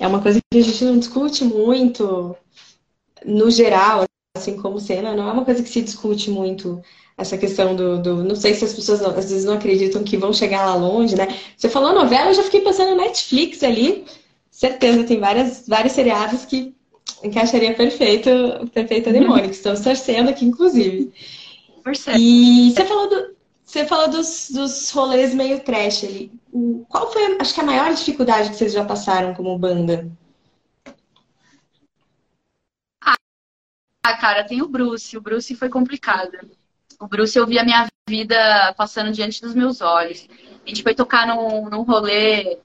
[0.00, 2.36] é uma coisa que a gente não discute muito,
[3.24, 4.04] no geral,
[4.36, 6.82] assim como cena, não é uma coisa que se discute muito
[7.16, 10.32] essa questão do, do, não sei se as pessoas às vezes não acreditam que vão
[10.32, 11.26] chegar lá longe, né?
[11.56, 14.04] Você falou novela, eu já fiquei pensando na Netflix ali,
[14.58, 16.74] certeza, tem várias, vários seriados que
[17.22, 18.28] encaixaria perfeito,
[18.74, 21.12] perfeito a Demônio, que estamos torcendo aqui, inclusive.
[22.18, 26.32] E você falou, do, você falou dos, dos rolês meio trash ali.
[26.88, 30.10] Qual foi, acho que a maior dificuldade que vocês já passaram como banda?
[33.00, 35.16] Ah, cara, tem o Bruce.
[35.16, 36.36] O Bruce foi complicado.
[37.00, 40.28] O Bruce eu vi a minha vida passando diante dos meus olhos.
[40.66, 42.58] A gente foi tocar num, num rolê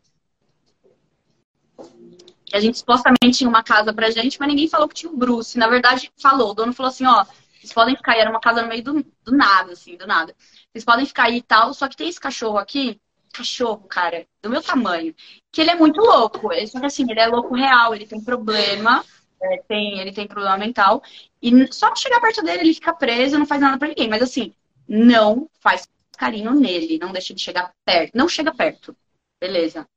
[2.53, 5.57] a gente supostamente tinha uma casa pra gente, mas ninguém falou que tinha o Bruce.
[5.57, 6.51] Na verdade, falou.
[6.51, 7.25] O dono falou assim, ó,
[7.59, 10.35] vocês podem ficar aí, era uma casa no meio do, do nada, assim, do nada.
[10.71, 12.99] Vocês podem ficar aí e tal, só que tem esse cachorro aqui,
[13.33, 15.15] cachorro, cara, do meu tamanho,
[15.51, 16.53] que ele é muito louco.
[16.53, 19.03] Ele, só que assim, ele é louco real, ele tem problema,
[19.41, 21.01] é, tem, ele tem problema mental.
[21.41, 24.07] E só chegar perto dele, ele fica preso, não faz nada pra ninguém.
[24.07, 24.53] Mas assim,
[24.87, 25.87] não faz
[26.17, 28.15] carinho nele, não deixa de chegar perto.
[28.15, 28.95] Não chega perto.
[29.41, 29.87] Beleza.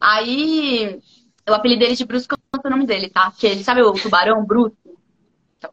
[0.00, 1.00] Aí,
[1.46, 3.30] eu apelidei ele de Bruce, é o nome dele, tá?
[3.32, 4.76] Que ele, sabe o tubarão Bruce?
[5.58, 5.70] Então.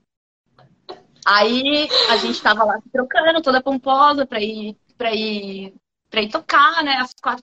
[1.25, 5.73] Aí, a gente tava lá se trocando, toda pomposa, pra ir, pra ir,
[6.09, 6.95] pra ir tocar, né?
[6.97, 7.41] As quatro.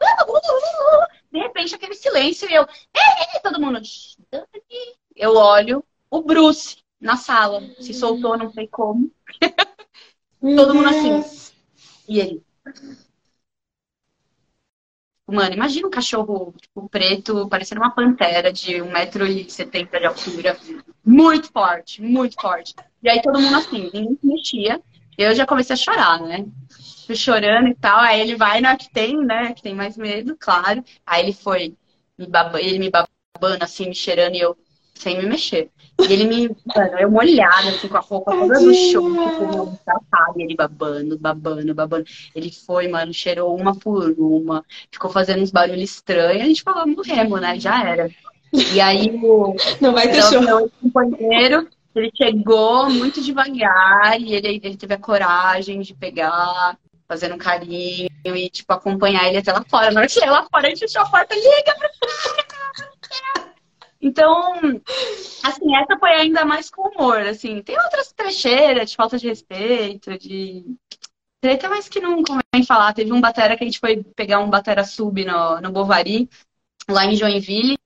[1.32, 2.62] De repente, aquele silêncio e eu.
[2.62, 3.80] Ei, todo mundo.
[5.16, 7.62] Eu olho o Bruce na sala.
[7.80, 9.10] Se soltou, não sei como.
[10.40, 11.24] todo mundo assim.
[12.06, 12.42] E ele.
[15.30, 20.58] Mano, imagina um cachorro tipo, preto, parecendo uma pantera de 1,70m de altura.
[21.04, 22.74] Muito forte, muito forte.
[23.02, 24.80] E aí todo mundo assim, ninguém mexia.
[25.18, 26.46] Eu já comecei a chorar, né?
[27.06, 27.98] Fui chorando e tal.
[28.00, 29.52] Aí ele vai na que tem, né?
[29.52, 30.82] Que tem mais medo, claro.
[31.06, 31.76] Aí ele foi,
[32.16, 32.60] me baba...
[32.60, 34.56] ele me babando assim, me cheirando e eu
[34.94, 35.70] sem me mexer.
[36.00, 39.78] E ele me, mano, eu molhada, assim, com a roupa toda no chão, tipo,
[40.36, 42.04] e ele babando, babando, babando.
[42.34, 46.86] Ele foi, mano, cheirou uma por uma, ficou fazendo uns barulhos estranhos, a gente falou,
[46.86, 47.58] morremos, né?
[47.58, 48.08] Já era.
[48.52, 49.54] E aí o.
[49.80, 50.40] Não vai ter show.
[50.40, 57.34] Meu companheiro, ele chegou muito devagar e ele, ele teve a coragem de pegar, fazendo
[57.34, 59.90] um carinho e, tipo, acompanhar ele até lá fora.
[59.90, 61.88] Na hora que lá fora, a gente fechou a porta, liga pra
[64.00, 64.60] então,
[65.42, 67.62] assim, essa foi ainda mais com humor, assim.
[67.62, 70.64] Tem outras trecheiras de falta de respeito, de
[71.40, 72.92] treta, mas que não convém falar.
[72.92, 76.28] Teve um batera que a gente foi pegar um batera sub no, no Bovari,
[76.88, 77.76] lá em Joinville,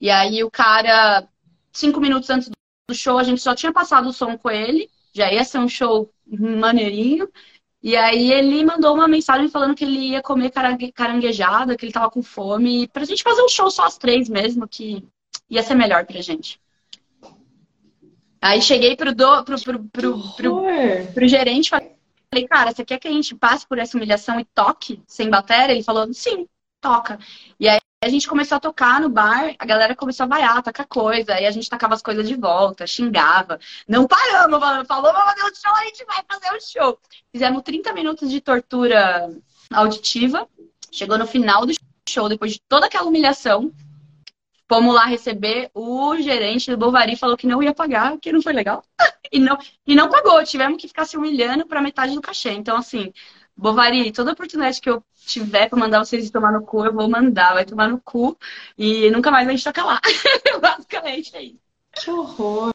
[0.00, 1.26] e aí o cara,
[1.72, 5.30] cinco minutos antes do show, a gente só tinha passado o som com ele, já
[5.32, 7.28] ia ser um show maneirinho,
[7.82, 10.52] e aí ele mandou uma mensagem falando que ele ia comer
[10.94, 14.66] caranguejada, que ele tava com fome, pra gente fazer um show só as três mesmo,
[14.66, 15.04] que
[15.48, 16.60] ia ser melhor pra gente.
[18.40, 20.62] Aí cheguei pro, do, pro, pro, pro, pro,
[21.12, 24.44] pro gerente e falei, cara, você quer que a gente passe por essa humilhação e
[24.44, 25.74] toque sem bateria?
[25.74, 26.46] Ele falou, sim,
[26.80, 27.18] toca.
[27.58, 30.86] E aí a gente começou a tocar no bar, a galera começou a vaiar, tacar
[30.86, 33.58] coisa, aí a gente tacava as coisas de volta, xingava.
[33.88, 36.98] Não paramos, falou, vamos fazer o show, a gente vai fazer o show.
[37.32, 39.28] Fizemos 30 minutos de tortura
[39.72, 40.48] auditiva,
[40.92, 41.72] chegou no final do
[42.08, 43.72] show, depois de toda aquela humilhação,
[44.68, 48.52] Fomos lá receber, o gerente do Bovari falou que não ia pagar, que não foi
[48.52, 48.84] legal.
[49.32, 52.50] e, não, e não pagou, tivemos que ficar se humilhando para metade do cachê.
[52.50, 53.12] Então, assim,
[53.56, 57.54] Bovari, toda oportunidade que eu tiver para mandar vocês tomar no cu, eu vou mandar,
[57.54, 58.36] vai tomar no cu
[58.76, 60.00] e nunca mais a gente toca lá.
[60.60, 61.60] Basicamente é isso.
[61.92, 62.70] Que horror!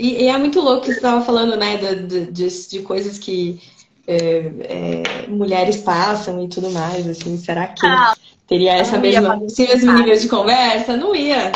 [0.00, 3.60] E, e, é muito louco que você estava falando, né, de, de, de coisas que
[4.06, 4.16] é,
[4.60, 8.14] é, mulheres passam e tudo mais, assim, será que ah,
[8.46, 10.96] teria essa mesma, esse mesmo nível de conversa?
[10.96, 11.52] Não ia.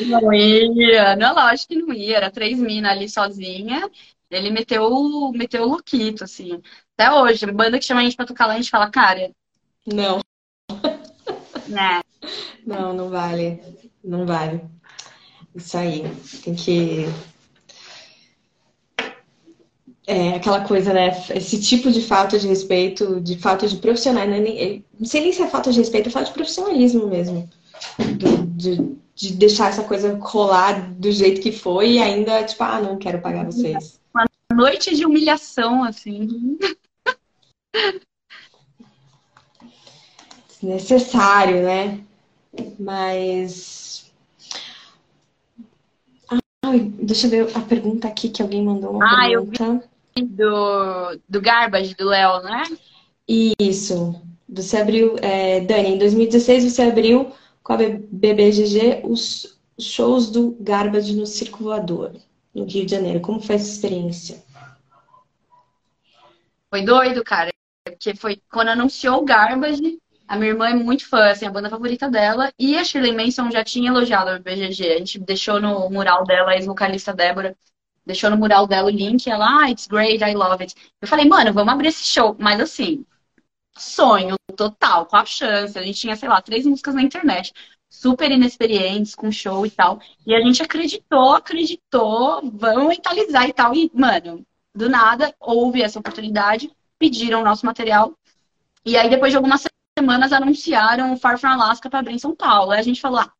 [0.00, 3.90] Não ia, não, lógico que não ia, era três minas ali sozinha,
[4.30, 6.60] ele meteu, meteu o Luquito, assim,
[6.96, 9.30] até hoje, banda que chama a gente pra tocar lá, a gente fala, cara...
[9.86, 10.20] Não.
[11.68, 12.00] Né?
[12.66, 13.60] Não, não vale,
[14.02, 14.62] não vale.
[15.54, 16.04] Isso aí,
[16.42, 17.06] tem que
[20.06, 21.10] é aquela coisa, né?
[21.34, 24.40] Esse tipo de falta de respeito, de falta de profissional, né?
[24.98, 27.48] não sei nem se é falta de respeito, é falta de profissionalismo mesmo.
[27.98, 32.80] Do, de, de, deixar essa coisa rolar do jeito que foi e ainda, tipo, ah,
[32.80, 34.00] não quero pagar vocês.
[34.14, 36.58] Uma noite de humilhação, assim.
[40.62, 42.00] Necessário, né?
[42.78, 44.12] Mas.
[46.64, 48.92] Ai, deixa eu ver a pergunta aqui que alguém mandou.
[48.92, 49.64] Uma ah, pergunta.
[49.64, 52.64] eu vi do, do Garbage, do Léo, né?
[53.28, 54.20] Isso.
[54.48, 61.14] Você abriu, é, Dani, em 2016 você abriu com a BBGG os shows do Garbage
[61.14, 62.12] no Circo Voador,
[62.54, 63.20] no Rio de Janeiro.
[63.20, 64.42] Como foi essa experiência?
[66.68, 67.50] Foi doido, cara.
[67.84, 69.98] Porque foi quando anunciou o Garbage,
[70.28, 73.50] a minha irmã é muito fã, assim, a banda favorita dela, e a Shirley Manson
[73.50, 74.92] já tinha elogiado a BBGG.
[74.92, 77.56] A gente deixou no mural dela, a ex-vocalista Débora,
[78.04, 80.74] deixou no mural dela o link, ela, ah, it's great, I love it.
[81.00, 82.36] Eu falei, mano, vamos abrir esse show.
[82.38, 83.04] Mas assim,
[83.76, 85.78] sonho total, com a chance.
[85.78, 87.52] A gente tinha, sei lá, três músicas na internet,
[87.88, 90.00] super inexperientes, com show e tal.
[90.26, 93.74] E a gente acreditou, acreditou, vamos mentalizar e tal.
[93.74, 98.16] E, mano, do nada, houve essa oportunidade, pediram o nosso material.
[98.84, 99.64] E aí, depois de algumas
[99.98, 102.72] semanas, anunciaram o Far From Alaska para abrir em São Paulo.
[102.72, 103.32] Aí a gente falou, ah,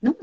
[0.00, 0.14] não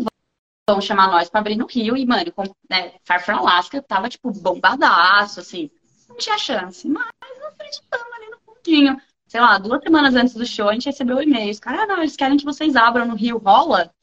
[0.68, 1.95] vão chamar nós pra abrir no Rio.
[1.95, 5.70] E, mano, com, né, Far From Alaska tava, tipo, bombadaço, assim.
[6.09, 6.88] Não tinha chance.
[6.88, 7.07] Mas
[7.47, 9.01] acreditamos ali no fundinho.
[9.28, 11.51] sei lá, duas semanas antes do show, a gente recebeu o e-mail.
[11.51, 13.93] Os caras, ah, não, eles querem que vocês abram no Rio, rola?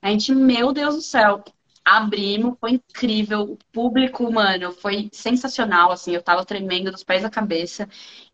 [0.00, 1.42] A gente, meu Deus do céu,
[1.84, 3.42] abrimos, foi incrível.
[3.52, 7.88] O público, mano, foi sensacional, assim, eu tava tremendo dos pés à cabeça.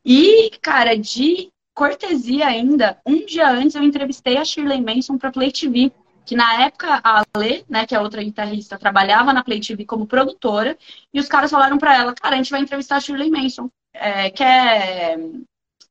[0.04, 5.50] E, cara, de cortesia ainda, um dia antes eu entrevistei a Shirley Manson pra Play
[5.50, 5.92] TV
[6.24, 10.06] que na época a Lê, né, que é outra guitarrista, trabalhava na Play TV como
[10.06, 10.76] produtora,
[11.12, 13.68] e os caras falaram para ela, cara, a gente vai entrevistar a Shirley Manson.
[13.92, 15.18] É, quer,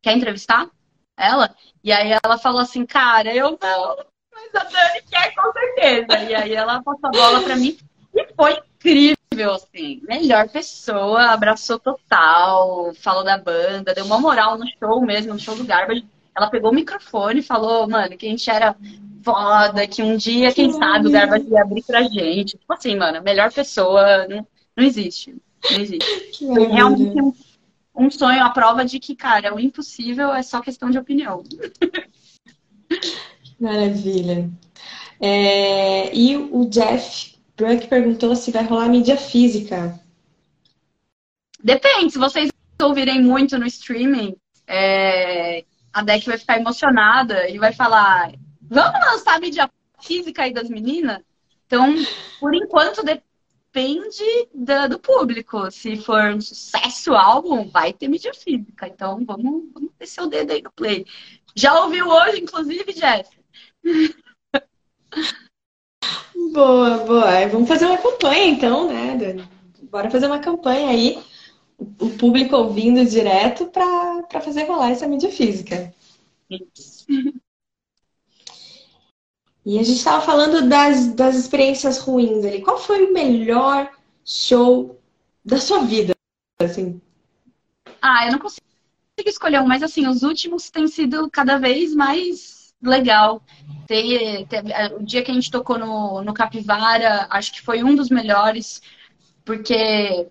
[0.02, 0.70] quer entrevistar
[1.18, 1.56] ela?
[1.84, 3.98] E aí ela falou assim, cara, eu não,
[4.34, 6.20] mas a Dani quer com certeza.
[6.24, 7.78] E aí ela passou a bola para mim
[8.14, 10.02] e foi incrível, assim.
[10.04, 15.56] Melhor pessoa, abraçou total, falou da banda, deu uma moral no show mesmo, no show
[15.56, 16.06] do Garbage.
[16.36, 18.76] Ela pegou o microfone e falou, mano, que a gente era
[19.24, 22.58] foda, que um dia, que quem sabe, o Garbage ia abrir pra gente.
[22.58, 24.46] Tipo assim, mano, melhor pessoa não,
[24.76, 25.36] não existe.
[25.72, 26.06] Não existe.
[26.46, 27.34] Foi realmente um,
[27.96, 31.44] um sonho, a prova de que, cara, o impossível é só questão de opinião.
[33.60, 34.50] Maravilha.
[35.20, 40.00] É, e o Jeff Bruck perguntou se vai rolar mídia física.
[41.64, 42.52] Depende, se vocês
[42.82, 44.36] ouvirem muito no streaming,
[44.68, 45.64] é,
[45.94, 48.34] a Deck vai ficar emocionada e vai falar:
[48.74, 49.70] vamos lançar a mídia
[50.02, 51.22] física aí das meninas?
[51.66, 51.94] Então,
[52.40, 55.72] por enquanto, depende do, do público.
[55.72, 58.88] Se for um sucesso o álbum, vai ter mídia física.
[58.88, 61.06] Então, vamos, vamos descer o dedo aí no play.
[61.56, 63.30] Já ouviu hoje, inclusive, Jeff?
[66.52, 67.48] Boa, boa.
[67.48, 69.48] Vamos fazer uma campanha, então, né, Dani?
[69.84, 71.20] Bora fazer uma campanha aí,
[71.80, 75.94] o público ouvindo direto para fazer rolar essa mídia física.
[76.50, 77.06] Isso.
[79.66, 82.62] E a gente estava falando das, das experiências ruins ali.
[82.62, 83.90] Qual foi o melhor
[84.26, 85.00] show
[85.44, 86.14] da sua vida?
[86.60, 87.02] Assim?
[88.02, 88.62] Ah, eu não consigo
[89.26, 93.42] escolher um, mas assim, os últimos têm sido cada vez mais legal.
[93.88, 97.96] Tem, é, o dia que a gente tocou no, no Capivara, acho que foi um
[97.96, 98.82] dos melhores,
[99.46, 100.28] porque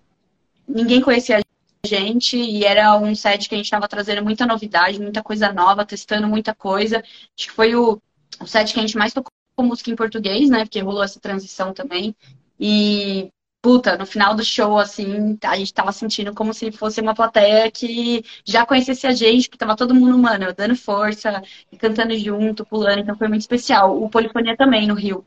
[0.67, 5.01] ninguém conhecia a gente e era um set que a gente estava trazendo muita novidade,
[5.01, 6.99] muita coisa nova, testando muita coisa.
[6.99, 7.99] Acho que foi o
[8.39, 10.65] o set que a gente mais tocou música em português, né?
[10.65, 12.15] Porque rolou essa transição também.
[12.59, 13.29] E,
[13.61, 17.69] puta, no final do show, assim, a gente tava sentindo como se fosse uma plateia
[17.71, 21.41] que já conhecesse a gente, porque tava todo mundo, mano, dando força,
[21.79, 24.01] cantando junto, pulando, então foi muito especial.
[24.01, 25.25] O Polifonia também, no Rio.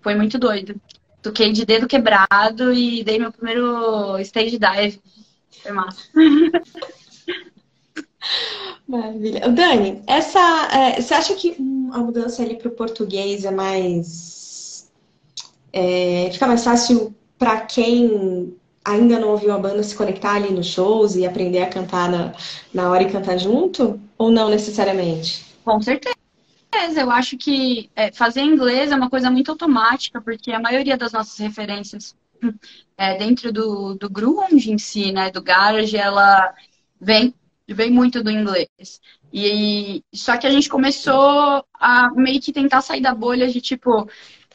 [0.00, 0.80] Foi muito doido.
[1.22, 5.00] Toquei de dedo quebrado e dei meu primeiro stage dive.
[5.62, 6.02] Foi massa.
[8.86, 9.48] Maravilha.
[9.48, 11.56] Dani, essa, é, você acha que
[11.92, 14.90] a mudança ali para o português é mais.
[15.72, 18.54] É, fica mais fácil para quem
[18.84, 22.32] ainda não ouviu a banda se conectar ali nos shows e aprender a cantar na,
[22.74, 24.00] na hora e cantar junto?
[24.18, 25.44] Ou não necessariamente?
[25.64, 26.16] Com certeza.
[26.96, 31.12] Eu acho que é, fazer inglês é uma coisa muito automática, porque a maioria das
[31.12, 32.16] nossas referências
[32.96, 36.52] é, dentro do, do grunge em si, né, do garage, ela
[37.00, 37.34] vem
[37.68, 39.00] vem muito do inglês.
[39.32, 44.08] E só que a gente começou a meio que tentar sair da bolha de tipo,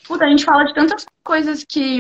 [0.08, 2.00] puta, a gente fala de tantas coisas que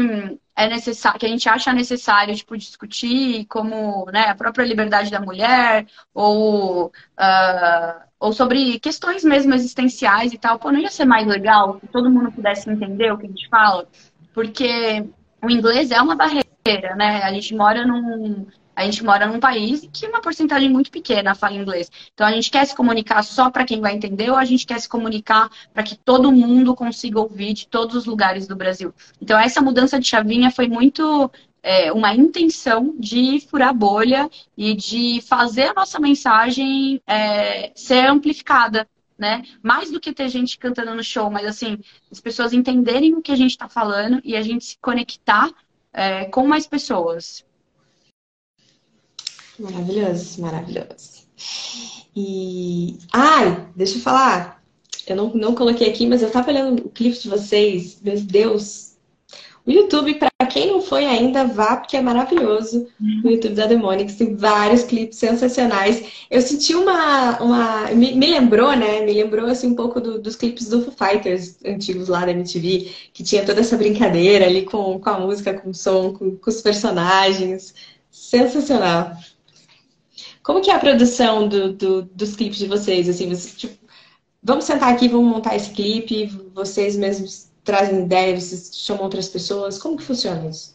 [0.55, 5.19] é necessário, que a gente acha necessário, tipo, discutir, como né, a própria liberdade da
[5.19, 10.57] mulher, ou, uh, ou sobre questões mesmo existenciais e tal.
[10.57, 13.47] Pô, não ia ser mais legal se todo mundo pudesse entender o que a gente
[13.49, 13.87] fala?
[14.33, 15.05] Porque
[15.43, 17.21] o inglês é uma barreira, né?
[17.23, 18.47] A gente mora num,
[18.77, 21.91] a gente mora num país que uma porcentagem muito pequena fala inglês.
[22.13, 24.79] Então a gente quer se comunicar só para quem vai entender ou a gente quer
[24.79, 28.93] se comunicar para que todo mundo consiga ouvir de todos os lugares do Brasil.
[29.19, 31.31] Então essa mudança de chavinha foi muito
[31.63, 38.87] é, uma intenção de furar bolha e de fazer a nossa mensagem é, ser amplificada.
[39.17, 39.41] Né?
[39.63, 41.79] Mais do que ter gente cantando no show, mas assim,
[42.11, 45.49] as pessoas entenderem o que a gente está falando e a gente se conectar
[45.91, 47.46] é, com mais pessoas.
[49.59, 51.27] Maravilhoso, maravilhoso.
[52.15, 52.97] E.
[53.11, 54.61] Ai, deixa eu falar.
[55.07, 57.99] Eu não, não coloquei aqui, mas eu tava olhando o clipe de vocês.
[58.01, 58.87] Meu Deus.
[59.65, 62.87] O YouTube, para quem não foi ainda, vá, porque é maravilhoso.
[63.23, 66.25] O YouTube da Demonics tem vários clipes sensacionais.
[66.31, 67.37] Eu senti uma.
[67.41, 69.01] uma me, me lembrou, né?
[69.01, 72.91] Me lembrou assim, um pouco do, dos clipes do Foo Fighters antigos lá da MTV,
[73.13, 76.49] que tinha toda essa brincadeira ali com, com a música, com o som, com, com
[76.49, 77.73] os personagens.
[78.09, 79.17] Sensacional.
[80.47, 83.09] Como que é a produção do, do, dos clipes de vocês?
[83.09, 83.85] Assim, você, tipo,
[84.41, 89.77] vamos sentar aqui, vamos montar esse clipe, vocês mesmos trazem ideias, vocês chamam outras pessoas,
[89.77, 90.73] como que funciona isso?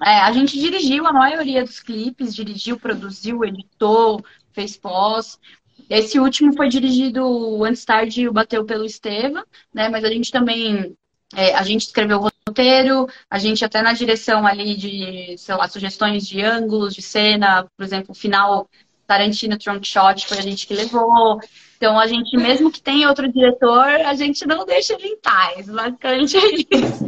[0.00, 5.40] É, a gente dirigiu a maioria dos clipes, dirigiu, produziu, editou, fez pós.
[5.88, 9.44] Esse último foi dirigido antes tarde, o Bateu pelo Estevam,
[9.74, 9.88] né?
[9.88, 10.96] Mas a gente também
[11.34, 15.66] é, a gente escreveu o roteiro, a gente até na direção ali de, sei lá,
[15.66, 18.68] sugestões de ângulos, de cena, por exemplo, o final
[19.10, 21.40] Tarantino Trunk Shot foi a gente que levou.
[21.76, 25.68] Então, a gente, mesmo que tenha outro diretor, a gente não deixa ele em paz.
[25.68, 27.04] Basicamente é isso.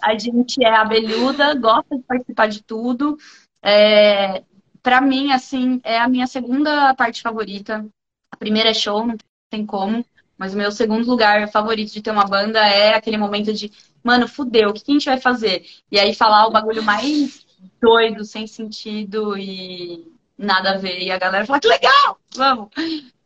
[0.00, 3.18] A gente é abelhuda, gosta de participar de tudo.
[3.60, 4.44] É,
[4.84, 7.84] para mim, assim, é a minha segunda parte favorita.
[8.30, 9.16] A primeira é show, não
[9.50, 10.04] tem como.
[10.38, 14.28] Mas o meu segundo lugar favorito de ter uma banda é aquele momento de, mano,
[14.28, 15.64] fudeu, o que a gente vai fazer?
[15.90, 17.44] E aí falar o bagulho mais
[17.80, 20.11] doido, sem sentido e
[20.42, 21.00] nada a ver.
[21.00, 22.68] E a galera fala, que legal, vamos!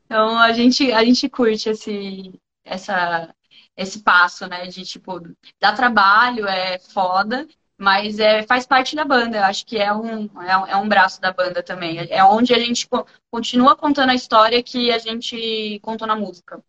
[0.05, 2.33] Então a gente, a gente curte esse,
[2.65, 3.35] essa,
[3.77, 4.67] esse passo, né?
[4.67, 5.21] De tipo,
[5.61, 7.47] dá trabalho, é foda,
[7.77, 9.39] mas é, faz parte da banda.
[9.39, 11.99] Eu acho que é um, é, é um braço da banda também.
[12.11, 12.89] É onde a gente
[13.31, 16.63] continua contando a história que a gente contou na música.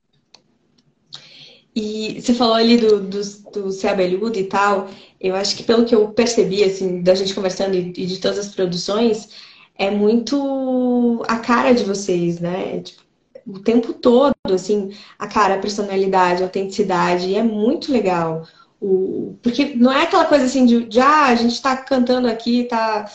[1.75, 3.21] E você falou ali do, do,
[3.53, 4.89] do ser abelhudo e tal.
[5.21, 8.47] Eu acho que pelo que eu percebi, assim, da gente conversando e de todas as
[8.47, 9.29] produções,
[9.77, 12.79] é muito a cara de vocês, né?
[12.81, 13.03] Tipo,
[13.45, 18.45] o tempo todo, assim, a cara, a personalidade, a autenticidade, e é muito legal.
[18.81, 22.61] O, porque não é aquela coisa assim de, de ah, a gente está cantando aqui,
[22.61, 23.09] está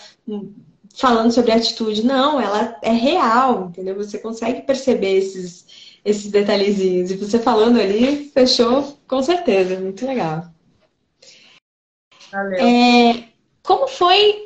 [0.95, 2.05] falando sobre atitude.
[2.05, 3.95] Não, ela é real, entendeu?
[3.97, 7.11] Você consegue perceber esses, esses detalhezinhos.
[7.11, 9.79] E você falando ali, fechou com certeza.
[9.79, 10.47] Muito legal.
[12.31, 12.59] Valeu.
[12.59, 13.25] É,
[13.63, 14.42] como foi.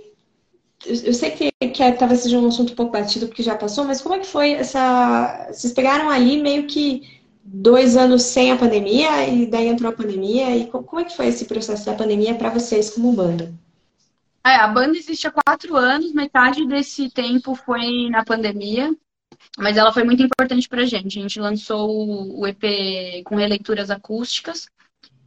[0.89, 3.84] Eu sei que, que é, talvez seja um assunto um pouco batido porque já passou,
[3.84, 5.49] mas como é que foi essa.
[5.53, 10.57] Vocês pegaram ali meio que dois anos sem a pandemia e daí entrou a pandemia.
[10.57, 13.53] E como é que foi esse processo da pandemia para vocês como banda?
[14.45, 18.95] É, a banda existe há quatro anos, metade desse tempo foi na pandemia.
[19.59, 21.18] Mas ela foi muito importante para a gente.
[21.18, 24.68] A gente lançou o EP com releituras acústicas,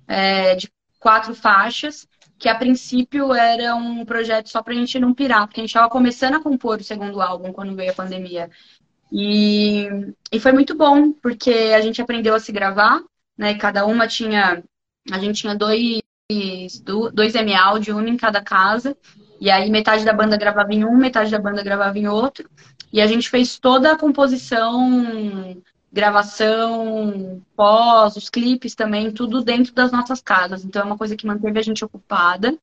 [0.08, 2.08] é, de quatro faixas,
[2.40, 5.72] que a princípio era um projeto só para a gente não pirar, porque a gente
[5.72, 8.50] estava começando a compor o segundo álbum quando veio a pandemia.
[9.12, 9.88] E,
[10.32, 13.02] e foi muito bom, porque a gente aprendeu a se gravar,
[13.38, 13.56] né?
[13.56, 14.64] Cada uma tinha.
[15.12, 16.02] A gente tinha dois,
[17.14, 18.96] dois M áudio, um em cada casa.
[19.42, 22.50] E aí metade da banda gravava em um, metade da banda gravava em outro.
[22.92, 25.62] E a gente fez toda a composição,
[25.92, 30.64] gravação, pós, os clipes também, tudo dentro das nossas casas.
[30.64, 32.58] Então é uma coisa que manteve a gente ocupada.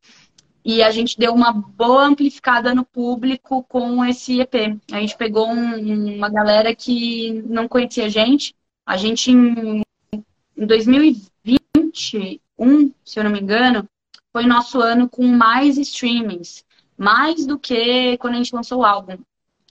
[0.64, 4.54] E a gente deu uma boa amplificada no público com esse EP.
[4.90, 8.54] A gente pegou um, uma galera que não conhecia a gente.
[8.84, 9.82] A gente, em,
[10.56, 13.88] em 2021, se eu não me engano,
[14.32, 16.64] foi nosso ano com mais streamings.
[16.98, 19.18] Mais do que quando a gente lançou o álbum.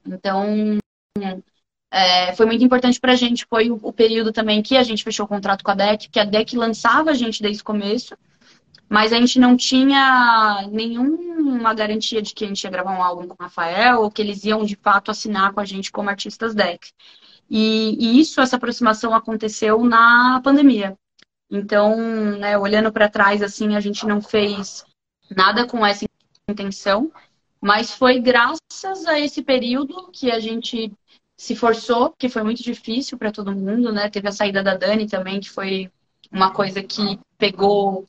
[0.06, 0.80] Então,
[1.96, 3.46] é, foi muito importante para a gente.
[3.50, 6.20] Foi o, o, período também que a gente fechou o contrato com a DEC, que
[6.20, 8.18] a DEC lançava a gente desde o começo,
[8.90, 13.30] mas a gente não tinha nenhuma garantia de que a gente ia gravar um álbum
[13.30, 16.54] com o Rafael ou que eles iam de fato assinar com a gente como artistas
[16.54, 16.92] DEC.
[17.50, 20.98] E, e isso, essa aproximação aconteceu na pandemia.
[21.50, 21.96] Então,
[22.38, 24.84] né, olhando para trás, assim, a gente não fez
[25.34, 26.04] nada com essa
[26.50, 27.10] intenção.
[27.62, 30.92] Mas foi graças a esse período que a gente
[31.38, 34.10] se forçou, que foi muito difícil para todo mundo, né?
[34.10, 35.92] Teve a saída da Dani também, que foi
[36.32, 38.08] uma coisa que pegou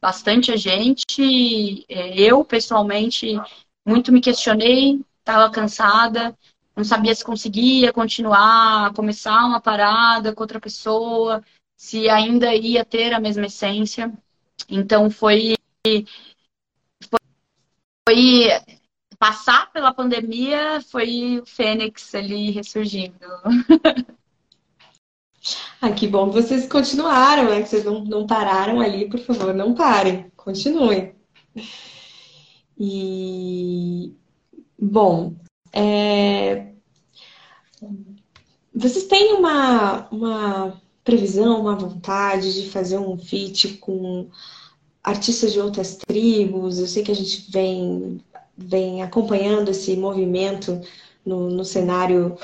[0.00, 1.84] bastante a gente.
[1.88, 3.38] É, eu, pessoalmente,
[3.86, 6.36] muito me questionei, estava cansada,
[6.76, 11.42] não sabia se conseguia continuar, começar uma parada com outra pessoa,
[11.76, 14.12] se ainda ia ter a mesma essência.
[14.68, 15.54] Então foi
[18.06, 18.48] foi
[19.24, 23.14] passar pela pandemia foi o Fênix ali ressurgindo.
[25.78, 27.60] Ah, que bom vocês continuaram, né?
[27.60, 31.14] Que vocês não, não pararam ali, por favor, não parem, continuem.
[32.80, 34.14] E
[34.78, 35.34] bom,
[35.70, 36.72] é...
[38.74, 44.30] vocês têm uma, uma previsão, uma vontade de fazer um feat com
[45.02, 46.78] artistas de outras tribos?
[46.78, 48.18] Eu sei que a gente vem
[48.56, 50.80] vem acompanhando esse movimento
[51.24, 52.36] no, no cenário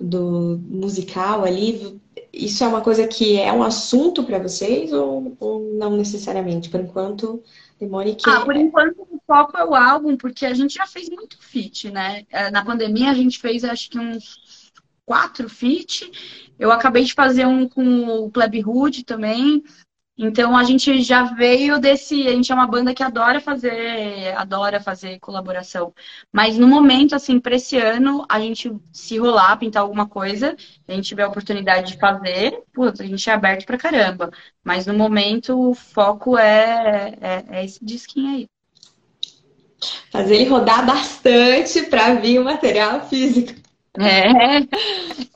[0.00, 2.00] do musical ali,
[2.32, 6.68] isso é uma coisa que é um assunto para vocês ou, ou, não necessariamente?
[6.68, 7.42] Por enquanto,
[7.80, 8.28] demore que.
[8.28, 11.90] Ah, por enquanto o foco é o álbum, porque a gente já fez muito feat,
[11.90, 12.24] né?
[12.30, 14.70] É, na pandemia a gente fez acho que uns
[15.06, 16.10] quatro feat.
[16.58, 19.62] Eu acabei de fazer um com o Pleb Hood também.
[20.18, 22.26] Então a gente já veio desse.
[22.26, 25.92] A gente é uma banda que adora fazer, adora fazer colaboração.
[26.32, 30.56] Mas no momento, assim, para esse ano, a gente se rolar, pintar alguma coisa,
[30.88, 34.30] a gente tiver a oportunidade de fazer, putz, a gente é aberto pra caramba.
[34.64, 38.46] Mas no momento o foco é, é, é esse disquinho aí.
[40.10, 43.52] Fazer ele rodar bastante para vir o material físico.
[43.98, 45.26] É.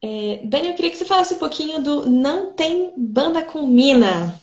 [0.00, 4.40] É, eu queria que você falasse um pouquinho do Não Tem Banda com Mina.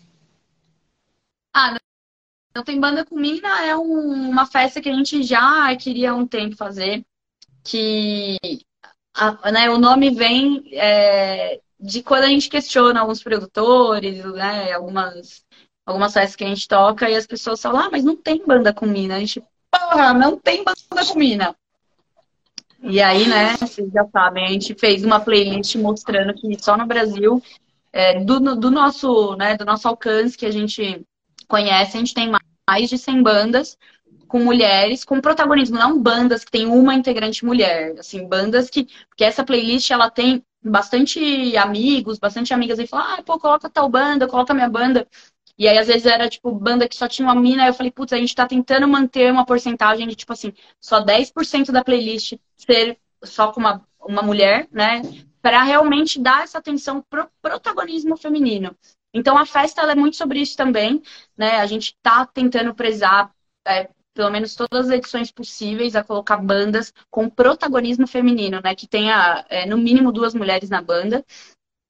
[1.53, 1.77] Ah,
[2.53, 6.15] Não Tem Banda com Mina é um, uma festa que a gente já queria há
[6.15, 7.05] um tempo fazer,
[7.63, 8.37] que
[9.13, 15.45] a, né, o nome vem é, de quando a gente questiona alguns produtores, né, algumas,
[15.85, 18.73] algumas festas que a gente toca, e as pessoas falam, ah, mas não tem banda
[18.73, 19.15] com mina.
[19.15, 19.41] A gente,
[19.71, 21.55] porra, não tem banda com mina.
[22.87, 26.85] E aí, né, vocês já sabem, a gente fez uma playlist mostrando que só no
[26.85, 27.41] Brasil,
[27.91, 31.03] é, do, do, nosso, né, do nosso alcance que a gente
[31.47, 32.31] conhece, a gente tem
[32.69, 33.77] mais de 100 bandas
[34.27, 39.23] com mulheres, com protagonismo, não bandas que tem uma integrante mulher, assim, bandas que, porque
[39.23, 44.27] essa playlist ela tem bastante amigos, bastante amigas e falam, ah, pô, coloca tal banda,
[44.27, 45.07] coloca minha banda.
[45.57, 47.63] E aí, às vezes, era, tipo, banda que só tinha uma mina.
[47.63, 50.99] Aí eu falei, putz, a gente tá tentando manter uma porcentagem de, tipo assim, só
[50.99, 55.01] 10% da playlist ser só com uma, uma mulher, né?
[55.41, 58.75] Para realmente dar essa atenção pro protagonismo feminino.
[59.13, 61.01] Então, a festa, ela é muito sobre isso também,
[61.37, 61.57] né?
[61.57, 63.31] A gente tá tentando prezar,
[63.65, 68.75] é, pelo menos todas as edições possíveis, a colocar bandas com protagonismo feminino, né?
[68.75, 71.23] Que tenha, é, no mínimo, duas mulheres na banda.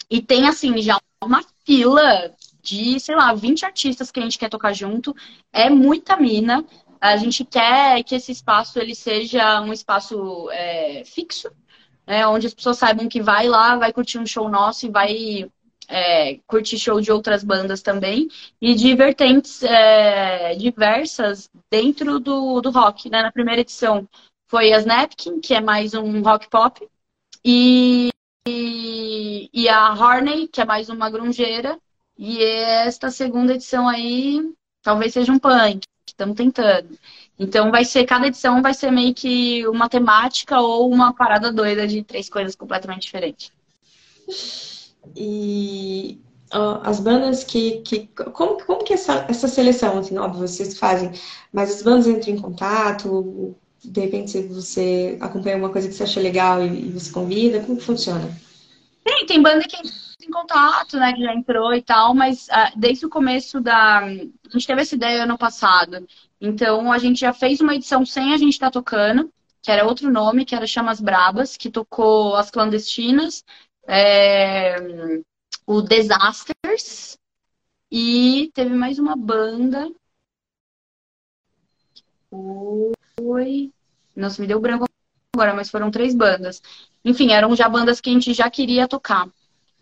[0.08, 2.32] E tem, assim, já uma fila
[2.66, 5.16] de, sei lá, 20 artistas que a gente quer tocar junto.
[5.54, 6.66] É muita mina.
[7.00, 11.52] A gente quer que esse espaço ele seja um espaço é, fixo,
[12.08, 15.50] né, onde as pessoas saibam que vai lá, vai curtir um show nosso e vai
[15.88, 18.28] é, curtir show de outras bandas também,
[18.60, 23.10] e de vertentes é, diversas dentro do, do rock.
[23.10, 23.22] Né?
[23.22, 24.08] Na primeira edição
[24.48, 26.88] foi a Napkin, que é mais um rock pop,
[27.44, 28.10] e,
[28.48, 31.80] e, e a Horney, que é mais uma grungeira,
[32.18, 34.42] e esta segunda edição aí
[34.82, 36.98] talvez seja um punk, estamos tentando.
[37.38, 41.88] Então vai ser, cada edição vai ser meio que uma temática ou uma parada doida
[41.88, 43.52] de três coisas completamente diferentes.
[45.16, 46.20] E
[46.54, 47.82] ó, as bandas que.
[47.82, 51.12] que como, como que essa, essa seleção, assim, óbvio, vocês fazem,
[51.52, 56.20] mas as bandas entram em contato, de repente você acompanha uma coisa que você acha
[56.20, 58.30] legal e, e você convida, como que funciona?
[59.04, 63.06] Tem, tem banda que em contato, né, que já entrou e tal, mas uh, desde
[63.06, 64.00] o começo da.
[64.00, 66.08] A gente teve essa ideia ano passado.
[66.40, 69.86] Então a gente já fez uma edição sem a gente estar tá tocando, que era
[69.86, 73.44] outro nome, que era Chamas Brabas, que tocou As Clandestinas,
[73.88, 74.76] é...
[75.66, 77.18] o Disasters,
[77.92, 79.90] e teve mais uma banda.
[83.18, 83.72] Foi.
[84.16, 84.86] Nossa, me deu branco
[85.34, 86.62] agora, mas foram três bandas.
[87.04, 89.30] Enfim, eram já bandas que a gente já queria tocar.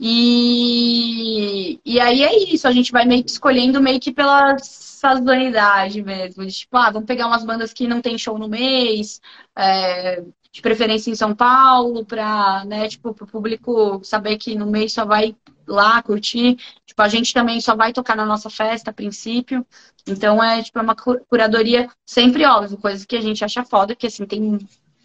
[0.06, 6.04] E, e aí é isso, a gente vai meio que escolhendo meio que pela sazonalidade
[6.04, 6.46] mesmo.
[6.46, 9.22] De, tipo, ah, vamos pegar umas bandas que não tem show no mês,
[9.56, 14.92] é, de preferência em São Paulo, para, né, tipo, o público saber que no mês
[14.92, 16.58] só vai lá curtir.
[16.86, 19.66] Tipo, a gente também só vai tocar na nossa festa a princípio.
[20.06, 24.08] Então é tipo é uma curadoria sempre óbvio, coisa que a gente acha foda, porque
[24.08, 24.60] assim tem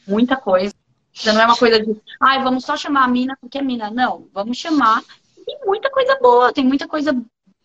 [0.08, 0.74] muita coisa.
[1.20, 3.62] Já não é uma coisa de, ai, ah, vamos só chamar a mina porque é
[3.62, 3.90] mina.
[3.90, 5.02] Não, vamos chamar.
[5.44, 7.12] Tem muita coisa boa, tem muita coisa,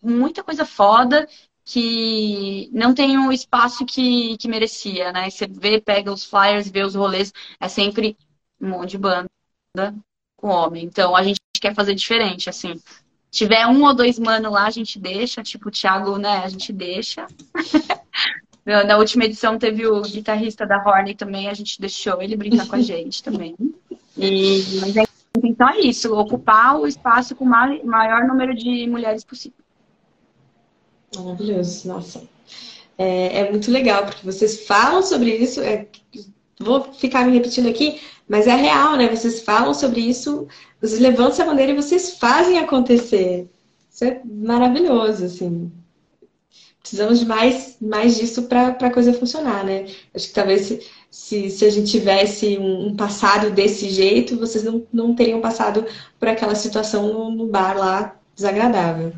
[0.02, 1.28] muita coisa foda
[1.64, 5.30] que não tem o espaço que, que merecia, né?
[5.30, 8.16] Você vê, pega os flyers, vê os rolês, é sempre
[8.60, 9.28] um monte de banda
[10.36, 10.84] com homem.
[10.84, 12.76] Então a gente quer fazer diferente, assim.
[12.76, 16.38] Se tiver um ou dois mano lá, a gente deixa, tipo o Thiago, né?
[16.44, 17.26] A gente deixa.
[18.64, 22.76] Na última edição teve o guitarrista da Horney também, a gente deixou ele brincar com
[22.76, 23.54] a gente também.
[24.16, 25.04] E, mas a
[25.36, 29.58] intenção é isso, ocupar o espaço com o maior número de mulheres possível.
[31.14, 32.22] Maravilhoso, nossa.
[32.96, 35.86] É, é, muito legal, porque vocês falam sobre isso, é,
[36.58, 39.14] vou ficar me repetindo aqui, mas é real, né?
[39.14, 40.48] Vocês falam sobre isso,
[40.80, 43.46] vocês levantam essa bandeira e vocês fazem acontecer.
[43.90, 45.70] Isso é maravilhoso, assim
[46.84, 49.86] precisamos de mais, mais disso para a coisa funcionar, né?
[50.14, 54.62] Acho que talvez se, se, se a gente tivesse um, um, passado desse jeito, vocês
[54.62, 55.86] não, não teriam passado
[56.20, 59.14] por aquela situação no, no bar lá desagradável.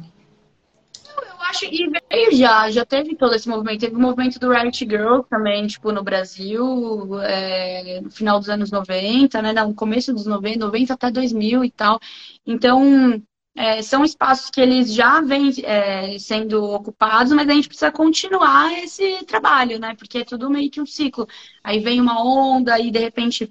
[1.16, 3.80] Eu acho que veio já, já teve todo esse movimento.
[3.80, 8.70] Teve o movimento do Reality Girl também, tipo, no Brasil, é, no final dos anos
[8.70, 9.52] 90, né?
[9.52, 11.98] No começo dos 90, 90 até 2000 e tal.
[12.46, 13.20] Então,
[13.56, 18.70] é, são espaços que eles já vêm é, sendo ocupados, mas a gente precisa continuar
[18.84, 19.94] esse trabalho, né?
[19.96, 21.26] Porque é tudo meio que um ciclo.
[21.64, 23.50] Aí vem uma onda e de repente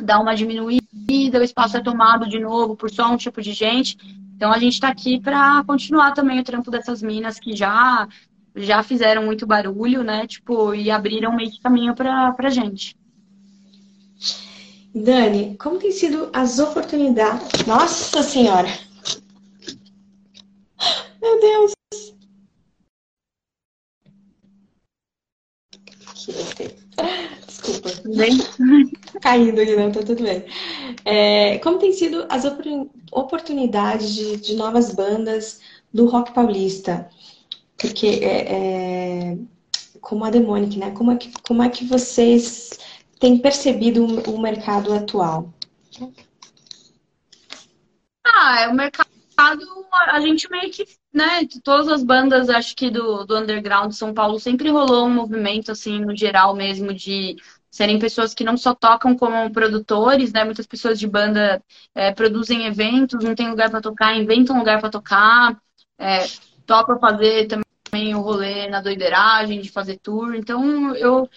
[0.00, 3.96] dá uma diminuída, o espaço é tomado de novo por só um tipo de gente.
[4.36, 8.08] Então a gente está aqui para continuar também o trampo dessas minas que já
[8.54, 10.26] já fizeram muito barulho, né?
[10.26, 12.96] Tipo, e abriram meio que caminho para pra gente.
[14.94, 17.64] Dani, como tem sido as oportunidades?
[17.64, 18.89] Nossa Senhora!
[21.20, 21.72] Meu Deus!
[27.46, 27.90] Desculpa.
[28.16, 28.38] Bem?
[29.20, 30.44] Caindo aqui, não, tá tudo bem.
[31.04, 32.44] É, como tem sido as
[33.12, 35.60] oportunidades de, de, novas bandas
[35.92, 37.08] do rock paulista?
[37.76, 39.38] Porque, é, é,
[40.00, 40.90] como a Demonic, né?
[40.92, 42.78] Como é, que, como é que vocês
[43.18, 45.52] têm percebido o, o mercado atual?
[48.24, 49.10] Ah, é o mercado
[50.08, 54.14] a gente meio que, né, todas as bandas, acho que do, do underground de São
[54.14, 57.36] Paulo sempre rolou um movimento, assim, no geral mesmo, de
[57.70, 60.44] serem pessoas que não só tocam como produtores, né?
[60.44, 61.62] Muitas pessoas de banda
[61.94, 65.60] é, produzem eventos, não tem lugar para tocar, inventam lugar para tocar,
[65.98, 66.26] é,
[66.66, 70.34] topa fazer também o rolê na doideiragem, de fazer tour.
[70.34, 71.28] Então, eu,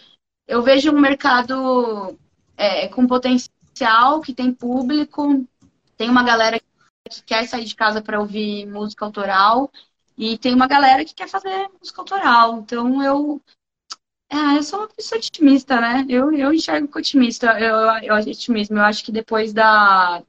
[0.48, 2.18] eu vejo um mercado
[2.58, 5.46] é, com potencial, que tem público,
[5.98, 6.60] tem uma galera
[7.22, 9.72] que quer sair de casa para ouvir música autoral
[10.18, 12.60] e tem uma galera que quer fazer música autoral.
[12.60, 13.42] Então eu
[14.30, 16.06] ah, eu sou uma pessoa otimista, né?
[16.10, 18.78] Eu, eu enxergo com otimista, eu, eu otimismo.
[18.78, 20.24] Eu acho que depois da,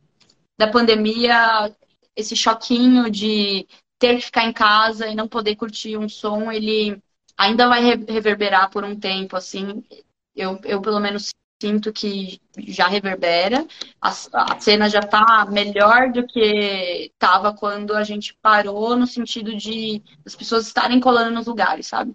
[0.59, 1.74] da pandemia,
[2.14, 3.66] esse choquinho de
[3.99, 7.03] ter que ficar em casa e não poder curtir um som, ele
[7.37, 9.82] ainda vai reverberar por um tempo, assim.
[10.37, 11.30] Eu, eu pelo menos
[11.64, 13.66] sinto que já reverbera.
[13.98, 19.56] A, a cena já está melhor do que estava quando a gente parou, no sentido
[19.56, 22.14] de as pessoas estarem colando nos lugares, sabe?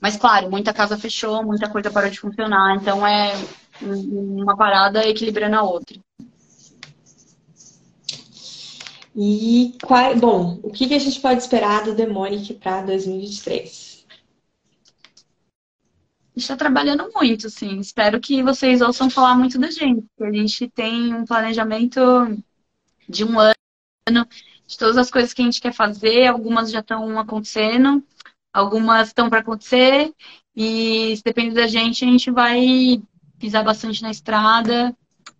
[0.00, 2.74] Mas, claro, muita casa fechou, muita coisa parou de funcionar.
[2.74, 3.32] Então, é
[3.80, 5.96] uma parada equilibrando a outra.
[9.14, 9.76] E,
[10.18, 13.91] bom, o que a gente pode esperar do Demonic para 2023?
[16.36, 17.78] Está trabalhando muito, assim.
[17.78, 20.06] Espero que vocês ouçam falar muito da gente.
[20.20, 22.00] A gente tem um planejamento
[23.08, 24.26] de um ano
[24.66, 26.26] de todas as coisas que a gente quer fazer.
[26.26, 28.02] Algumas já estão acontecendo,
[28.52, 30.12] algumas estão para acontecer.
[30.56, 33.02] E se depende da gente, a gente vai
[33.38, 34.96] pisar bastante na estrada,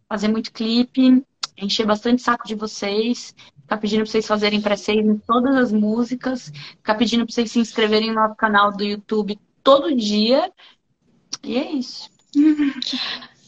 [0.08, 1.24] fazer muito clipe,
[1.56, 6.50] encher bastante saco de vocês, ficar pedindo para vocês fazerem pré-save em todas as músicas,
[6.76, 10.50] ficar pedindo para vocês se inscreverem no nosso canal do YouTube todo dia
[11.42, 12.10] e é isso.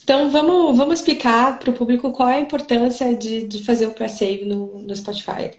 [0.03, 3.95] Então vamos, vamos explicar para o público qual é a importância de, de fazer o
[3.95, 5.59] pre-save no, no Spotify.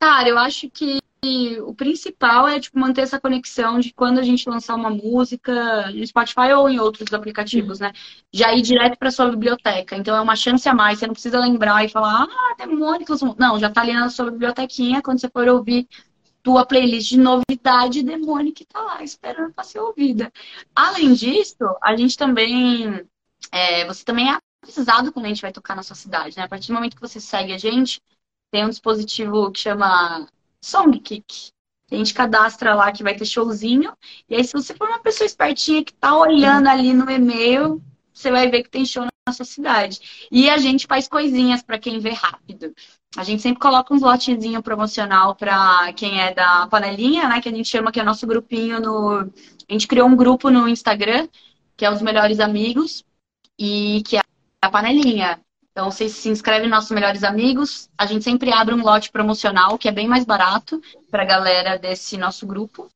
[0.00, 0.98] Cara, eu acho que
[1.62, 6.06] o principal é tipo, manter essa conexão de quando a gente lançar uma música no
[6.06, 7.86] Spotify ou em outros aplicativos, uhum.
[7.86, 7.92] né?
[8.32, 9.96] Já ir direto para sua biblioteca.
[9.96, 10.98] Então é uma chance a mais.
[10.98, 13.20] Você não precisa lembrar e falar, ah, demônicos.
[13.38, 15.00] Não, já tá ali na sua bibliotequinha.
[15.00, 15.88] Quando você for ouvir
[16.44, 20.30] tua playlist de novidade demônio que tá lá esperando para ser ouvida.
[20.76, 23.04] Além disso, a gente também.
[23.50, 26.44] É, você também é avisado quando a gente vai tocar na sua cidade, né?
[26.44, 28.00] A partir do momento que você segue a gente,
[28.52, 30.28] tem um dispositivo que chama
[30.60, 31.50] Songkick.
[31.90, 33.96] A gente cadastra lá que vai ter showzinho.
[34.28, 37.82] E aí, se você for uma pessoa espertinha que tá olhando ali no e-mail,
[38.14, 40.26] você vai ver que tem show na sua cidade.
[40.30, 42.72] E a gente faz coisinhas para quem vê rápido.
[43.16, 47.40] A gente sempre coloca uns lotezinho promocional para quem é da panelinha, né?
[47.40, 49.30] Que a gente chama que é nosso grupinho no.
[49.68, 51.28] A gente criou um grupo no Instagram,
[51.76, 53.04] que é os melhores amigos,
[53.58, 54.20] e que é
[54.62, 55.40] a panelinha.
[55.70, 57.88] Então, vocês se inscrevem nos nossos melhores amigos.
[57.98, 61.76] A gente sempre abre um lote promocional, que é bem mais barato para a galera
[61.76, 62.88] desse nosso grupo.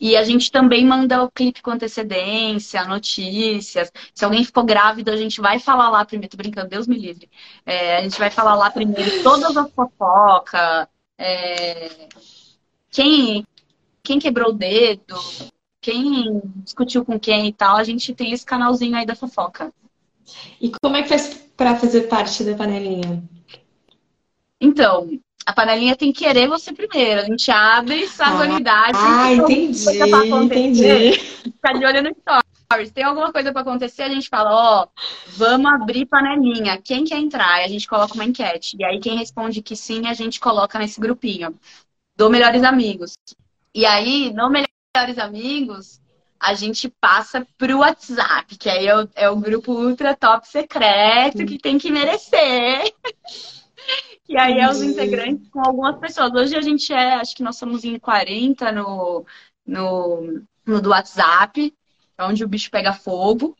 [0.00, 3.92] E a gente também manda o clipe com antecedência, notícias.
[4.14, 6.30] Se alguém ficou grávido, a gente vai falar lá primeiro.
[6.30, 7.30] Tô brincando, Deus me livre.
[7.64, 10.88] É, a gente vai falar lá primeiro todas as fofocas.
[11.16, 12.08] É,
[12.90, 13.46] quem,
[14.02, 15.16] quem quebrou o dedo,
[15.80, 17.76] quem discutiu com quem e tal.
[17.76, 19.72] A gente tem esse canalzinho aí da fofoca.
[20.60, 23.22] E como é que faz para fazer parte da panelinha?
[24.60, 25.08] Então,
[25.46, 27.20] a panelinha tem que querer você primeiro.
[27.20, 28.96] A gente abre sazonidade.
[28.98, 29.98] Ah, entendi,
[30.44, 31.18] entendi.
[31.18, 32.92] Fica de olho no stories.
[32.92, 34.88] Tem alguma coisa para acontecer, a gente fala, ó,
[35.36, 36.80] vamos abrir panelinha.
[36.82, 37.60] Quem quer entrar?
[37.60, 38.76] E a gente coloca uma enquete.
[38.78, 41.54] E aí quem responde que sim, a gente coloca nesse grupinho
[42.16, 43.14] do Melhores Amigos.
[43.74, 46.00] E aí, no Melhores Amigos,
[46.40, 51.44] a gente passa pro WhatsApp, que aí é o, é o grupo ultra top secreto
[51.44, 52.92] que tem que merecer.
[54.28, 56.32] E aí é os integrantes com algumas pessoas.
[56.32, 59.26] Hoje a gente é, acho que nós somos em 40 no,
[59.66, 61.74] no, no do WhatsApp,
[62.18, 63.56] onde o bicho pega fogo.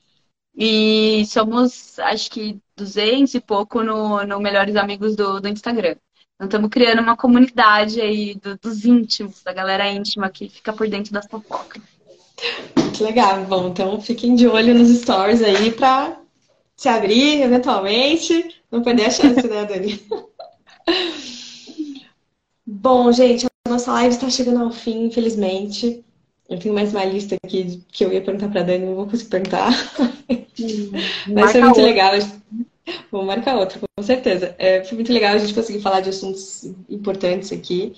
[0.56, 5.96] E somos, acho que, 200 e pouco no, no Melhores Amigos do, do Instagram.
[6.36, 10.88] Então estamos criando uma comunidade aí do, dos íntimos, da galera íntima que fica por
[10.88, 11.82] dentro das fofocas.
[12.76, 13.44] Muito legal.
[13.44, 16.16] Bom, então fiquem de olho nos stories aí para
[16.76, 18.62] se abrir eventualmente.
[18.70, 20.00] Não perder a chance, né, Dani?
[22.66, 26.04] Bom, gente, a nossa live está chegando ao fim, infelizmente.
[26.48, 29.06] Eu tenho mais uma lista aqui que eu ia perguntar para a Dani, não vou
[29.06, 29.70] conseguir perguntar.
[31.28, 31.82] Mas foi muito outra.
[31.82, 32.12] legal.
[33.10, 34.54] Vou marcar outro, com certeza.
[34.58, 37.94] É, foi muito legal a gente conseguir falar de assuntos importantes aqui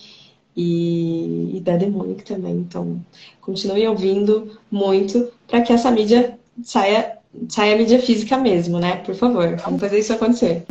[0.56, 2.54] e, e da Demonic também.
[2.54, 3.04] Então,
[3.40, 7.18] continue ouvindo muito para que essa mídia saia,
[7.48, 8.96] saia mídia física mesmo, né?
[8.98, 10.64] Por favor, vamos fazer isso acontecer.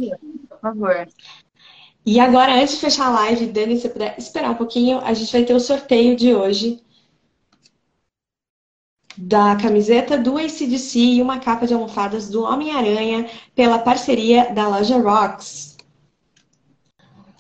[0.49, 1.07] Por favor.
[2.05, 5.13] E agora, antes de fechar a live, Dani, se você puder esperar um pouquinho, a
[5.13, 6.79] gente vai ter o sorteio de hoje
[9.17, 14.97] da camiseta do ACDC e uma capa de almofadas do Homem-Aranha pela parceria da loja
[14.97, 15.77] Rocks.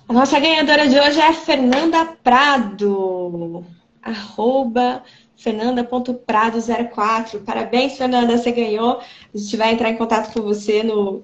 [0.07, 3.63] A nossa ganhadora de hoje é a Fernanda Prado.
[4.01, 5.03] Arroba
[5.35, 7.43] fernanda.prado04.
[7.43, 8.99] Parabéns, Fernanda, você ganhou.
[9.33, 11.21] A gente vai entrar em contato com você no,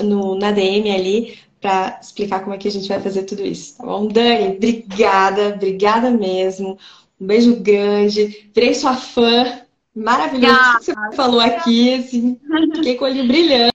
[0.00, 3.78] no, na DM ali para explicar como é que a gente vai fazer tudo isso,
[3.78, 4.06] tá bom?
[4.06, 6.76] Dani, obrigada, obrigada mesmo.
[7.18, 8.50] Um beijo grande.
[8.54, 12.38] Virei sua fã Maravilhoso ah, que você falou aqui, assim,
[12.74, 13.72] fiquei com o olho brilhando.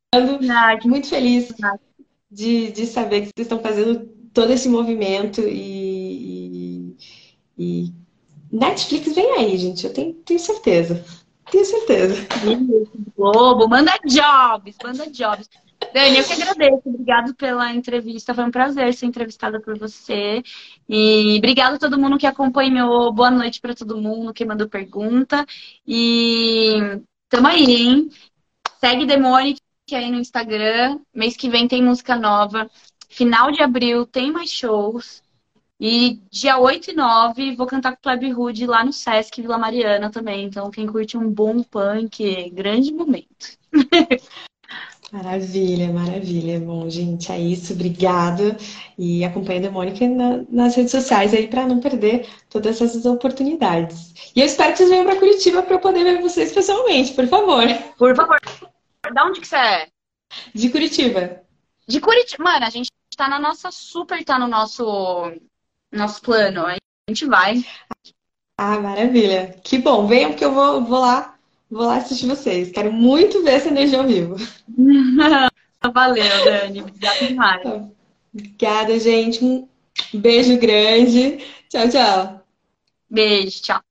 [0.83, 1.53] Muito feliz
[2.29, 4.01] de, de saber que vocês estão fazendo
[4.33, 6.93] todo esse movimento e,
[7.57, 7.93] e,
[8.51, 11.05] Netflix vem aí, gente, eu tenho, tenho certeza.
[11.49, 12.15] Tenho certeza.
[13.15, 15.49] Globo, manda jobs, manda jobs.
[15.93, 16.81] Dani, eu que agradeço.
[16.85, 18.33] Obrigado pela entrevista.
[18.33, 20.43] Foi um prazer ser entrevistada por você.
[20.87, 23.11] E obrigado a todo mundo que acompanhou.
[23.13, 25.45] Boa noite para todo mundo que mandou pergunta.
[25.87, 28.09] E tamo aí, hein?
[28.79, 29.59] Segue Demonic
[29.91, 30.99] aí no Instagram.
[31.13, 32.69] Mês que vem tem música nova.
[33.09, 35.23] Final de abril tem mais shows.
[35.79, 39.57] E dia 8 e 9 vou cantar com o Plebe Hood lá no Sesc Vila
[39.57, 40.45] Mariana também.
[40.45, 43.57] Então, quem curte um bom punk, grande momento.
[45.11, 46.59] Maravilha, maravilha.
[46.59, 47.73] Bom, gente, é isso.
[47.73, 48.55] Obrigada.
[48.97, 54.13] E acompanhe a Mônica na, nas redes sociais aí para não perder todas essas oportunidades.
[54.35, 57.27] E eu espero que vocês venham para Curitiba para eu poder ver vocês pessoalmente, por
[57.27, 57.63] favor.
[57.97, 58.39] Por favor.
[59.11, 59.87] Da onde que você é?
[60.53, 61.41] De Curitiba.
[61.87, 62.43] De Curitiba.
[62.43, 65.33] Mano, a gente tá na nossa super, tá no nosso,
[65.91, 66.67] nosso plano.
[66.67, 66.77] A
[67.09, 67.65] gente vai.
[68.55, 69.59] Ah, maravilha.
[69.63, 70.05] Que bom.
[70.05, 71.38] Venham que eu vou, vou lá
[71.69, 72.71] Vou lá assistir vocês.
[72.71, 74.35] Quero muito ver essa energia ao vivo.
[75.93, 76.81] Valeu, Dani.
[76.81, 77.63] Obrigada demais.
[77.63, 77.89] Tá.
[78.33, 79.43] Obrigada, gente.
[79.43, 79.67] Um
[80.13, 81.39] beijo grande.
[81.69, 82.45] Tchau, tchau.
[83.09, 83.88] Beijo, tchau.